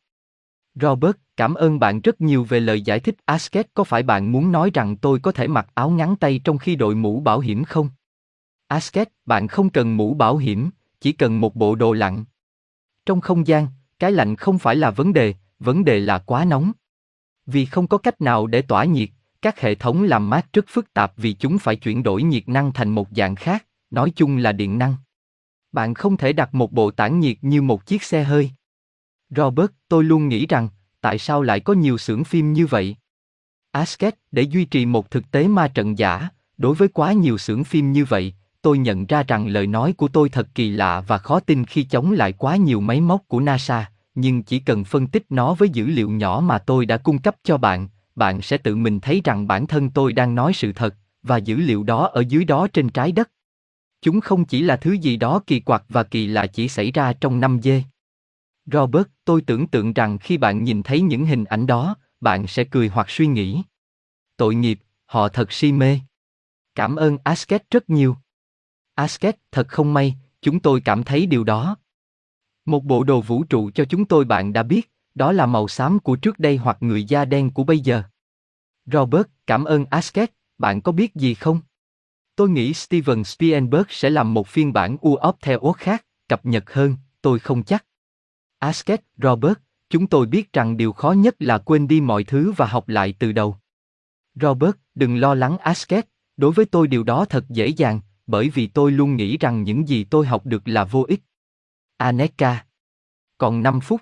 Robert, 0.74 1.16
cảm 1.36 1.54
ơn 1.54 1.78
bạn 1.78 2.00
rất 2.00 2.20
nhiều 2.20 2.44
về 2.44 2.60
lời 2.60 2.80
giải 2.80 3.00
thích 3.00 3.14
Asket 3.24 3.66
có 3.74 3.84
phải 3.84 4.02
bạn 4.02 4.32
muốn 4.32 4.52
nói 4.52 4.70
rằng 4.74 4.96
tôi 4.96 5.18
có 5.18 5.32
thể 5.32 5.48
mặc 5.48 5.66
áo 5.74 5.90
ngắn 5.90 6.16
tay 6.16 6.40
trong 6.44 6.58
khi 6.58 6.76
đội 6.76 6.94
mũ 6.94 7.20
bảo 7.20 7.40
hiểm 7.40 7.64
không? 7.64 7.88
Asket, 8.70 9.08
bạn 9.26 9.48
không 9.48 9.70
cần 9.70 9.96
mũ 9.96 10.14
bảo 10.14 10.36
hiểm, 10.36 10.70
chỉ 11.00 11.12
cần 11.12 11.40
một 11.40 11.56
bộ 11.56 11.74
đồ 11.74 11.92
lặn. 11.92 12.24
Trong 13.06 13.20
không 13.20 13.46
gian, 13.46 13.66
cái 13.98 14.12
lạnh 14.12 14.36
không 14.36 14.58
phải 14.58 14.76
là 14.76 14.90
vấn 14.90 15.12
đề, 15.12 15.34
vấn 15.58 15.84
đề 15.84 16.00
là 16.00 16.18
quá 16.18 16.44
nóng. 16.44 16.72
Vì 17.46 17.64
không 17.64 17.86
có 17.86 17.98
cách 17.98 18.20
nào 18.20 18.46
để 18.46 18.62
tỏa 18.62 18.84
nhiệt, 18.84 19.08
các 19.42 19.60
hệ 19.60 19.74
thống 19.74 20.02
làm 20.02 20.30
mát 20.30 20.52
rất 20.52 20.64
phức 20.68 20.92
tạp 20.92 21.12
vì 21.16 21.32
chúng 21.32 21.58
phải 21.58 21.76
chuyển 21.76 22.02
đổi 22.02 22.22
nhiệt 22.22 22.48
năng 22.48 22.72
thành 22.72 22.90
một 22.90 23.08
dạng 23.10 23.34
khác, 23.34 23.66
nói 23.90 24.12
chung 24.16 24.36
là 24.36 24.52
điện 24.52 24.78
năng. 24.78 24.96
Bạn 25.72 25.94
không 25.94 26.16
thể 26.16 26.32
đặt 26.32 26.54
một 26.54 26.72
bộ 26.72 26.90
tản 26.90 27.20
nhiệt 27.20 27.36
như 27.42 27.62
một 27.62 27.86
chiếc 27.86 28.02
xe 28.02 28.24
hơi. 28.24 28.50
Robert, 29.30 29.70
tôi 29.88 30.04
luôn 30.04 30.28
nghĩ 30.28 30.46
rằng, 30.46 30.68
tại 31.00 31.18
sao 31.18 31.42
lại 31.42 31.60
có 31.60 31.72
nhiều 31.72 31.98
xưởng 31.98 32.24
phim 32.24 32.52
như 32.52 32.66
vậy? 32.66 32.96
Asket, 33.70 34.14
để 34.30 34.42
duy 34.42 34.64
trì 34.64 34.86
một 34.86 35.10
thực 35.10 35.30
tế 35.30 35.48
ma 35.48 35.68
trận 35.68 35.98
giả, 35.98 36.28
đối 36.58 36.74
với 36.74 36.88
quá 36.88 37.12
nhiều 37.12 37.38
xưởng 37.38 37.64
phim 37.64 37.92
như 37.92 38.04
vậy, 38.04 38.34
tôi 38.62 38.78
nhận 38.78 39.06
ra 39.06 39.22
rằng 39.22 39.46
lời 39.46 39.66
nói 39.66 39.92
của 39.92 40.08
tôi 40.08 40.28
thật 40.28 40.48
kỳ 40.54 40.70
lạ 40.70 41.00
và 41.00 41.18
khó 41.18 41.40
tin 41.40 41.64
khi 41.64 41.84
chống 41.84 42.12
lại 42.12 42.32
quá 42.32 42.56
nhiều 42.56 42.80
máy 42.80 43.00
móc 43.00 43.28
của 43.28 43.40
NASA, 43.40 43.90
nhưng 44.14 44.42
chỉ 44.42 44.58
cần 44.58 44.84
phân 44.84 45.06
tích 45.06 45.24
nó 45.30 45.54
với 45.54 45.68
dữ 45.68 45.86
liệu 45.86 46.10
nhỏ 46.10 46.42
mà 46.44 46.58
tôi 46.58 46.86
đã 46.86 46.96
cung 46.96 47.18
cấp 47.18 47.36
cho 47.44 47.58
bạn, 47.58 47.88
bạn 48.14 48.42
sẽ 48.42 48.58
tự 48.58 48.76
mình 48.76 49.00
thấy 49.00 49.20
rằng 49.24 49.46
bản 49.46 49.66
thân 49.66 49.90
tôi 49.90 50.12
đang 50.12 50.34
nói 50.34 50.52
sự 50.52 50.72
thật, 50.72 50.94
và 51.22 51.36
dữ 51.36 51.56
liệu 51.56 51.82
đó 51.82 52.06
ở 52.06 52.20
dưới 52.28 52.44
đó 52.44 52.66
trên 52.72 52.88
trái 52.88 53.12
đất. 53.12 53.30
Chúng 54.02 54.20
không 54.20 54.44
chỉ 54.44 54.62
là 54.62 54.76
thứ 54.76 54.92
gì 54.92 55.16
đó 55.16 55.40
kỳ 55.46 55.60
quặc 55.60 55.84
và 55.88 56.02
kỳ 56.02 56.26
lạ 56.26 56.46
chỉ 56.46 56.68
xảy 56.68 56.92
ra 56.92 57.12
trong 57.12 57.40
năm 57.40 57.60
dê. 57.62 57.82
Robert, 58.66 59.06
tôi 59.24 59.42
tưởng 59.42 59.66
tượng 59.66 59.92
rằng 59.92 60.18
khi 60.18 60.38
bạn 60.38 60.64
nhìn 60.64 60.82
thấy 60.82 61.00
những 61.00 61.26
hình 61.26 61.44
ảnh 61.44 61.66
đó, 61.66 61.96
bạn 62.20 62.46
sẽ 62.46 62.64
cười 62.64 62.88
hoặc 62.88 63.10
suy 63.10 63.26
nghĩ. 63.26 63.62
Tội 64.36 64.54
nghiệp, 64.54 64.80
họ 65.06 65.28
thật 65.28 65.52
si 65.52 65.72
mê. 65.72 66.00
Cảm 66.74 66.96
ơn 66.96 67.18
Asket 67.24 67.70
rất 67.70 67.90
nhiều. 67.90 68.16
Asket, 69.00 69.36
thật 69.52 69.68
không 69.68 69.94
may, 69.94 70.16
chúng 70.40 70.60
tôi 70.60 70.80
cảm 70.80 71.02
thấy 71.02 71.26
điều 71.26 71.44
đó. 71.44 71.76
Một 72.64 72.84
bộ 72.84 73.04
đồ 73.04 73.20
vũ 73.20 73.44
trụ 73.44 73.70
cho 73.70 73.84
chúng 73.84 74.04
tôi 74.04 74.24
bạn 74.24 74.52
đã 74.52 74.62
biết, 74.62 74.92
đó 75.14 75.32
là 75.32 75.46
màu 75.46 75.68
xám 75.68 75.98
của 75.98 76.16
trước 76.16 76.38
đây 76.38 76.56
hoặc 76.56 76.76
người 76.80 77.04
da 77.04 77.24
đen 77.24 77.50
của 77.50 77.64
bây 77.64 77.78
giờ. 77.78 78.02
Robert, 78.86 79.26
cảm 79.46 79.64
ơn 79.64 79.84
Asket, 79.90 80.32
bạn 80.58 80.80
có 80.80 80.92
biết 80.92 81.14
gì 81.14 81.34
không? 81.34 81.60
Tôi 82.36 82.48
nghĩ 82.48 82.74
Steven 82.74 83.24
Spielberg 83.24 83.86
sẽ 83.88 84.10
làm 84.10 84.34
một 84.34 84.48
phiên 84.48 84.72
bản 84.72 84.96
UOP 85.00 85.36
theo 85.40 85.58
ốt 85.58 85.72
khác, 85.72 86.04
cập 86.28 86.46
nhật 86.46 86.72
hơn, 86.72 86.96
tôi 87.22 87.38
không 87.38 87.62
chắc. 87.62 87.84
Asket, 88.58 89.04
Robert, 89.16 89.58
chúng 89.90 90.06
tôi 90.06 90.26
biết 90.26 90.52
rằng 90.52 90.76
điều 90.76 90.92
khó 90.92 91.12
nhất 91.12 91.34
là 91.38 91.58
quên 91.58 91.88
đi 91.88 92.00
mọi 92.00 92.24
thứ 92.24 92.52
và 92.56 92.66
học 92.66 92.88
lại 92.88 93.14
từ 93.18 93.32
đầu. 93.32 93.56
Robert, 94.34 94.76
đừng 94.94 95.16
lo 95.16 95.34
lắng 95.34 95.58
Asket, 95.58 96.08
đối 96.36 96.52
với 96.52 96.66
tôi 96.66 96.86
điều 96.86 97.02
đó 97.02 97.24
thật 97.24 97.44
dễ 97.48 97.66
dàng, 97.66 98.00
bởi 98.30 98.48
vì 98.48 98.66
tôi 98.66 98.92
luôn 98.92 99.16
nghĩ 99.16 99.36
rằng 99.38 99.62
những 99.62 99.88
gì 99.88 100.04
tôi 100.04 100.26
học 100.26 100.46
được 100.46 100.68
là 100.68 100.84
vô 100.84 101.04
ích. 101.08 101.20
Aneka. 101.96 102.66
Còn 103.38 103.62
5 103.62 103.80
phút. 103.80 104.00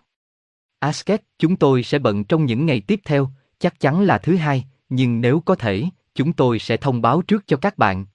Asket, 0.78 1.22
chúng 1.38 1.56
tôi 1.56 1.82
sẽ 1.82 1.98
bận 1.98 2.24
trong 2.24 2.44
những 2.44 2.66
ngày 2.66 2.80
tiếp 2.80 3.00
theo, 3.04 3.30
chắc 3.58 3.80
chắn 3.80 4.02
là 4.02 4.18
thứ 4.18 4.36
hai, 4.36 4.64
nhưng 4.88 5.20
nếu 5.20 5.40
có 5.40 5.54
thể, 5.54 5.84
chúng 6.14 6.32
tôi 6.32 6.58
sẽ 6.58 6.76
thông 6.76 7.02
báo 7.02 7.22
trước 7.22 7.46
cho 7.46 7.56
các 7.56 7.78
bạn. 7.78 8.06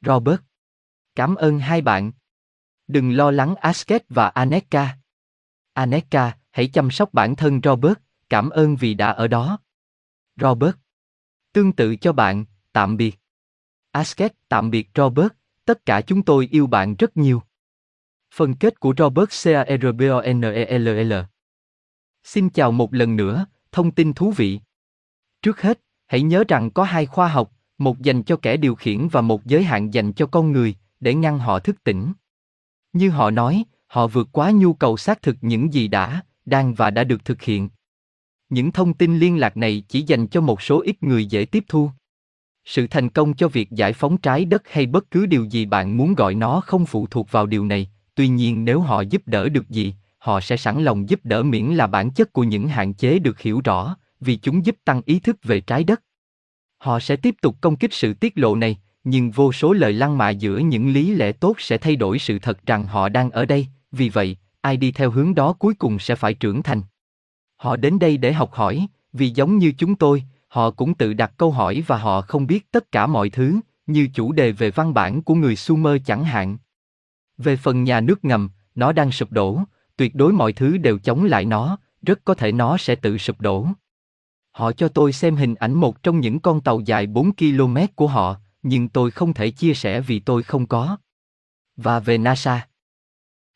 Robert. 0.00 0.40
Cảm 1.14 1.34
ơn 1.34 1.58
hai 1.58 1.82
bạn. 1.82 2.12
Đừng 2.86 3.16
lo 3.16 3.30
lắng 3.30 3.54
Asket 3.54 4.04
và 4.08 4.28
Aneka. 4.28 4.98
Aneka, 5.72 6.38
hãy 6.50 6.68
chăm 6.68 6.90
sóc 6.90 7.14
bản 7.14 7.36
thân 7.36 7.60
Robert, 7.64 7.98
cảm 8.28 8.50
ơn 8.50 8.76
vì 8.76 8.94
đã 8.94 9.10
ở 9.10 9.28
đó. 9.28 9.58
Robert. 10.36 10.76
Tương 11.52 11.72
tự 11.72 11.96
cho 11.96 12.12
bạn, 12.12 12.44
tạm 12.72 12.96
biệt. 12.96 13.23
Asket, 13.94 14.32
tạm 14.48 14.70
biệt 14.70 14.90
Robert, 14.94 15.28
tất 15.64 15.86
cả 15.86 16.00
chúng 16.00 16.22
tôi 16.22 16.48
yêu 16.50 16.66
bạn 16.66 16.94
rất 16.94 17.16
nhiều. 17.16 17.42
Phần 18.34 18.54
kết 18.54 18.80
của 18.80 18.94
Robert 18.98 19.44
Carbonell. 19.44 21.14
Xin 22.24 22.50
chào 22.50 22.72
một 22.72 22.94
lần 22.94 23.16
nữa, 23.16 23.46
thông 23.72 23.90
tin 23.90 24.12
thú 24.12 24.30
vị. 24.30 24.60
Trước 25.42 25.60
hết, 25.60 25.80
hãy 26.06 26.22
nhớ 26.22 26.44
rằng 26.48 26.70
có 26.70 26.84
hai 26.84 27.06
khoa 27.06 27.28
học, 27.28 27.52
một 27.78 28.02
dành 28.02 28.22
cho 28.22 28.36
kẻ 28.36 28.56
điều 28.56 28.74
khiển 28.74 29.08
và 29.08 29.20
một 29.20 29.44
giới 29.44 29.64
hạn 29.64 29.94
dành 29.94 30.12
cho 30.12 30.26
con 30.26 30.52
người, 30.52 30.74
để 31.00 31.14
ngăn 31.14 31.38
họ 31.38 31.58
thức 31.58 31.84
tỉnh. 31.84 32.12
Như 32.92 33.10
họ 33.10 33.30
nói, 33.30 33.64
họ 33.86 34.06
vượt 34.06 34.28
quá 34.32 34.50
nhu 34.50 34.74
cầu 34.74 34.96
xác 34.96 35.22
thực 35.22 35.36
những 35.40 35.72
gì 35.74 35.88
đã, 35.88 36.20
đang 36.44 36.74
và 36.74 36.90
đã 36.90 37.04
được 37.04 37.24
thực 37.24 37.42
hiện. 37.42 37.68
Những 38.48 38.72
thông 38.72 38.94
tin 38.94 39.18
liên 39.18 39.38
lạc 39.38 39.56
này 39.56 39.84
chỉ 39.88 40.02
dành 40.02 40.26
cho 40.26 40.40
một 40.40 40.62
số 40.62 40.80
ít 40.80 41.02
người 41.02 41.26
dễ 41.26 41.44
tiếp 41.44 41.64
thu. 41.68 41.90
Sự 42.64 42.86
thành 42.86 43.08
công 43.08 43.34
cho 43.34 43.48
việc 43.48 43.70
giải 43.70 43.92
phóng 43.92 44.16
trái 44.16 44.44
đất 44.44 44.62
hay 44.70 44.86
bất 44.86 45.10
cứ 45.10 45.26
điều 45.26 45.44
gì 45.44 45.66
bạn 45.66 45.96
muốn 45.96 46.14
gọi 46.14 46.34
nó 46.34 46.60
không 46.60 46.86
phụ 46.86 47.06
thuộc 47.06 47.30
vào 47.30 47.46
điều 47.46 47.64
này, 47.64 47.90
tuy 48.14 48.28
nhiên 48.28 48.64
nếu 48.64 48.80
họ 48.80 49.00
giúp 49.00 49.22
đỡ 49.26 49.48
được 49.48 49.68
gì, 49.68 49.94
họ 50.18 50.40
sẽ 50.40 50.56
sẵn 50.56 50.84
lòng 50.84 51.08
giúp 51.08 51.20
đỡ 51.24 51.42
miễn 51.42 51.66
là 51.66 51.86
bản 51.86 52.10
chất 52.10 52.32
của 52.32 52.44
những 52.44 52.68
hạn 52.68 52.94
chế 52.94 53.18
được 53.18 53.40
hiểu 53.40 53.60
rõ, 53.64 53.96
vì 54.20 54.36
chúng 54.36 54.66
giúp 54.66 54.76
tăng 54.84 55.02
ý 55.04 55.18
thức 55.18 55.36
về 55.42 55.60
trái 55.60 55.84
đất. 55.84 56.02
Họ 56.78 57.00
sẽ 57.00 57.16
tiếp 57.16 57.34
tục 57.42 57.56
công 57.60 57.76
kích 57.76 57.92
sự 57.92 58.14
tiết 58.14 58.38
lộ 58.38 58.56
này, 58.56 58.78
nhưng 59.04 59.30
vô 59.30 59.52
số 59.52 59.72
lời 59.72 59.92
lăng 59.92 60.18
mạ 60.18 60.30
giữa 60.30 60.58
những 60.58 60.92
lý 60.92 61.14
lẽ 61.14 61.32
tốt 61.32 61.56
sẽ 61.58 61.78
thay 61.78 61.96
đổi 61.96 62.18
sự 62.18 62.38
thật 62.38 62.66
rằng 62.66 62.86
họ 62.86 63.08
đang 63.08 63.30
ở 63.30 63.44
đây, 63.44 63.66
vì 63.92 64.08
vậy, 64.08 64.36
ai 64.60 64.76
đi 64.76 64.92
theo 64.92 65.10
hướng 65.10 65.34
đó 65.34 65.52
cuối 65.52 65.74
cùng 65.74 65.98
sẽ 65.98 66.14
phải 66.14 66.34
trưởng 66.34 66.62
thành. 66.62 66.82
Họ 67.56 67.76
đến 67.76 67.98
đây 67.98 68.16
để 68.16 68.32
học 68.32 68.52
hỏi, 68.52 68.86
vì 69.12 69.30
giống 69.30 69.58
như 69.58 69.72
chúng 69.78 69.94
tôi, 69.94 70.24
họ 70.54 70.70
cũng 70.70 70.94
tự 70.94 71.12
đặt 71.12 71.32
câu 71.36 71.50
hỏi 71.50 71.82
và 71.86 71.96
họ 71.96 72.20
không 72.20 72.46
biết 72.46 72.72
tất 72.72 72.92
cả 72.92 73.06
mọi 73.06 73.30
thứ, 73.30 73.60
như 73.86 74.08
chủ 74.14 74.32
đề 74.32 74.52
về 74.52 74.70
văn 74.70 74.94
bản 74.94 75.22
của 75.22 75.34
người 75.34 75.56
Sumer 75.56 76.02
chẳng 76.06 76.24
hạn. 76.24 76.58
Về 77.38 77.56
phần 77.56 77.84
nhà 77.84 78.00
nước 78.00 78.24
ngầm, 78.24 78.50
nó 78.74 78.92
đang 78.92 79.12
sụp 79.12 79.32
đổ, 79.32 79.60
tuyệt 79.96 80.14
đối 80.14 80.32
mọi 80.32 80.52
thứ 80.52 80.76
đều 80.76 80.98
chống 80.98 81.24
lại 81.24 81.44
nó, 81.44 81.78
rất 82.02 82.24
có 82.24 82.34
thể 82.34 82.52
nó 82.52 82.76
sẽ 82.76 82.94
tự 82.94 83.18
sụp 83.18 83.40
đổ. 83.40 83.66
Họ 84.50 84.72
cho 84.72 84.88
tôi 84.88 85.12
xem 85.12 85.36
hình 85.36 85.54
ảnh 85.54 85.74
một 85.74 86.02
trong 86.02 86.20
những 86.20 86.40
con 86.40 86.60
tàu 86.60 86.80
dài 86.80 87.06
4 87.06 87.34
km 87.34 87.76
của 87.94 88.06
họ, 88.06 88.36
nhưng 88.62 88.88
tôi 88.88 89.10
không 89.10 89.34
thể 89.34 89.50
chia 89.50 89.74
sẻ 89.74 90.00
vì 90.00 90.20
tôi 90.20 90.42
không 90.42 90.66
có. 90.66 90.96
Và 91.76 92.00
về 92.00 92.18
NASA. 92.18 92.66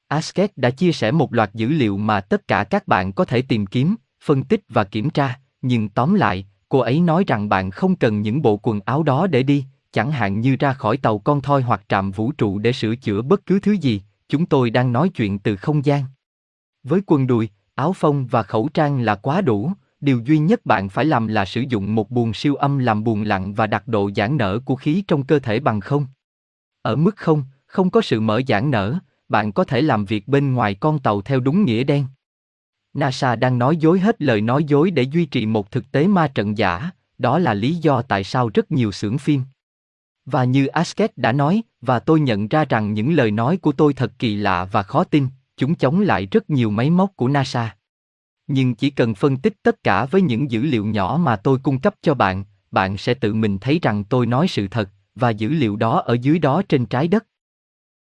Asket 0.08 0.56
đã 0.56 0.70
chia 0.70 0.92
sẻ 0.92 1.10
một 1.10 1.34
loạt 1.34 1.54
dữ 1.54 1.68
liệu 1.68 1.96
mà 1.96 2.20
tất 2.20 2.48
cả 2.48 2.64
các 2.64 2.88
bạn 2.88 3.12
có 3.12 3.24
thể 3.24 3.42
tìm 3.42 3.66
kiếm, 3.66 3.96
phân 4.24 4.44
tích 4.44 4.64
và 4.68 4.84
kiểm 4.84 5.10
tra, 5.10 5.40
nhưng 5.62 5.88
tóm 5.88 6.14
lại, 6.14 6.46
cô 6.68 6.78
ấy 6.78 7.00
nói 7.00 7.24
rằng 7.26 7.48
bạn 7.48 7.70
không 7.70 7.96
cần 7.96 8.22
những 8.22 8.42
bộ 8.42 8.56
quần 8.62 8.80
áo 8.80 9.02
đó 9.02 9.26
để 9.26 9.42
đi, 9.42 9.64
chẳng 9.92 10.10
hạn 10.10 10.40
như 10.40 10.56
ra 10.56 10.72
khỏi 10.72 10.96
tàu 10.96 11.18
con 11.18 11.40
thoi 11.40 11.62
hoặc 11.62 11.82
trạm 11.88 12.10
vũ 12.10 12.32
trụ 12.32 12.58
để 12.58 12.72
sửa 12.72 12.96
chữa 12.96 13.22
bất 13.22 13.46
cứ 13.46 13.60
thứ 13.60 13.72
gì, 13.72 14.02
chúng 14.28 14.46
tôi 14.46 14.70
đang 14.70 14.92
nói 14.92 15.08
chuyện 15.08 15.38
từ 15.38 15.56
không 15.56 15.84
gian. 15.84 16.04
Với 16.82 17.00
quần 17.06 17.26
đùi, 17.26 17.48
áo 17.74 17.92
phông 17.92 18.26
và 18.26 18.42
khẩu 18.42 18.68
trang 18.74 19.00
là 19.00 19.14
quá 19.14 19.40
đủ, 19.40 19.72
điều 20.00 20.20
duy 20.20 20.38
nhất 20.38 20.66
bạn 20.66 20.88
phải 20.88 21.04
làm 21.04 21.26
là 21.26 21.44
sử 21.44 21.60
dụng 21.60 21.94
một 21.94 22.10
buồng 22.10 22.34
siêu 22.34 22.54
âm 22.54 22.78
làm 22.78 23.04
buồng 23.04 23.22
lặng 23.22 23.54
và 23.54 23.66
đặt 23.66 23.88
độ 23.88 24.10
giãn 24.16 24.36
nở 24.36 24.58
của 24.64 24.76
khí 24.76 25.04
trong 25.08 25.24
cơ 25.24 25.38
thể 25.38 25.60
bằng 25.60 25.80
không. 25.80 26.06
Ở 26.82 26.96
mức 26.96 27.16
không, 27.16 27.44
không 27.66 27.90
có 27.90 28.00
sự 28.00 28.20
mở 28.20 28.40
giãn 28.48 28.70
nở, 28.70 28.98
bạn 29.28 29.52
có 29.52 29.64
thể 29.64 29.80
làm 29.80 30.04
việc 30.04 30.28
bên 30.28 30.52
ngoài 30.52 30.74
con 30.74 30.98
tàu 30.98 31.22
theo 31.22 31.40
đúng 31.40 31.64
nghĩa 31.64 31.84
đen. 31.84 32.04
NASA 32.98 33.36
đang 33.36 33.58
nói 33.58 33.76
dối 33.76 34.00
hết 34.00 34.22
lời 34.22 34.40
nói 34.40 34.64
dối 34.64 34.90
để 34.90 35.02
duy 35.02 35.26
trì 35.26 35.46
một 35.46 35.70
thực 35.70 35.92
tế 35.92 36.06
ma 36.06 36.28
trận 36.28 36.58
giả, 36.58 36.90
đó 37.18 37.38
là 37.38 37.54
lý 37.54 37.74
do 37.74 38.02
tại 38.02 38.24
sao 38.24 38.50
rất 38.54 38.70
nhiều 38.70 38.92
xưởng 38.92 39.18
phim. 39.18 39.42
Và 40.26 40.44
như 40.44 40.66
Asket 40.66 41.16
đã 41.16 41.32
nói, 41.32 41.62
và 41.80 41.98
tôi 41.98 42.20
nhận 42.20 42.48
ra 42.48 42.64
rằng 42.64 42.94
những 42.94 43.12
lời 43.12 43.30
nói 43.30 43.56
của 43.56 43.72
tôi 43.72 43.94
thật 43.94 44.12
kỳ 44.18 44.36
lạ 44.36 44.64
và 44.64 44.82
khó 44.82 45.04
tin, 45.04 45.26
chúng 45.56 45.74
chống 45.74 46.00
lại 46.00 46.26
rất 46.30 46.50
nhiều 46.50 46.70
máy 46.70 46.90
móc 46.90 47.16
của 47.16 47.28
NASA. 47.28 47.76
Nhưng 48.46 48.74
chỉ 48.74 48.90
cần 48.90 49.14
phân 49.14 49.36
tích 49.36 49.54
tất 49.62 49.82
cả 49.82 50.04
với 50.04 50.22
những 50.22 50.50
dữ 50.50 50.62
liệu 50.62 50.86
nhỏ 50.86 51.18
mà 51.22 51.36
tôi 51.36 51.58
cung 51.62 51.80
cấp 51.80 51.94
cho 52.02 52.14
bạn, 52.14 52.44
bạn 52.70 52.96
sẽ 52.96 53.14
tự 53.14 53.34
mình 53.34 53.58
thấy 53.58 53.78
rằng 53.82 54.04
tôi 54.04 54.26
nói 54.26 54.48
sự 54.48 54.68
thật, 54.68 54.90
và 55.14 55.30
dữ 55.30 55.48
liệu 55.48 55.76
đó 55.76 56.00
ở 56.00 56.16
dưới 56.22 56.38
đó 56.38 56.62
trên 56.68 56.86
trái 56.86 57.08
đất. 57.08 57.26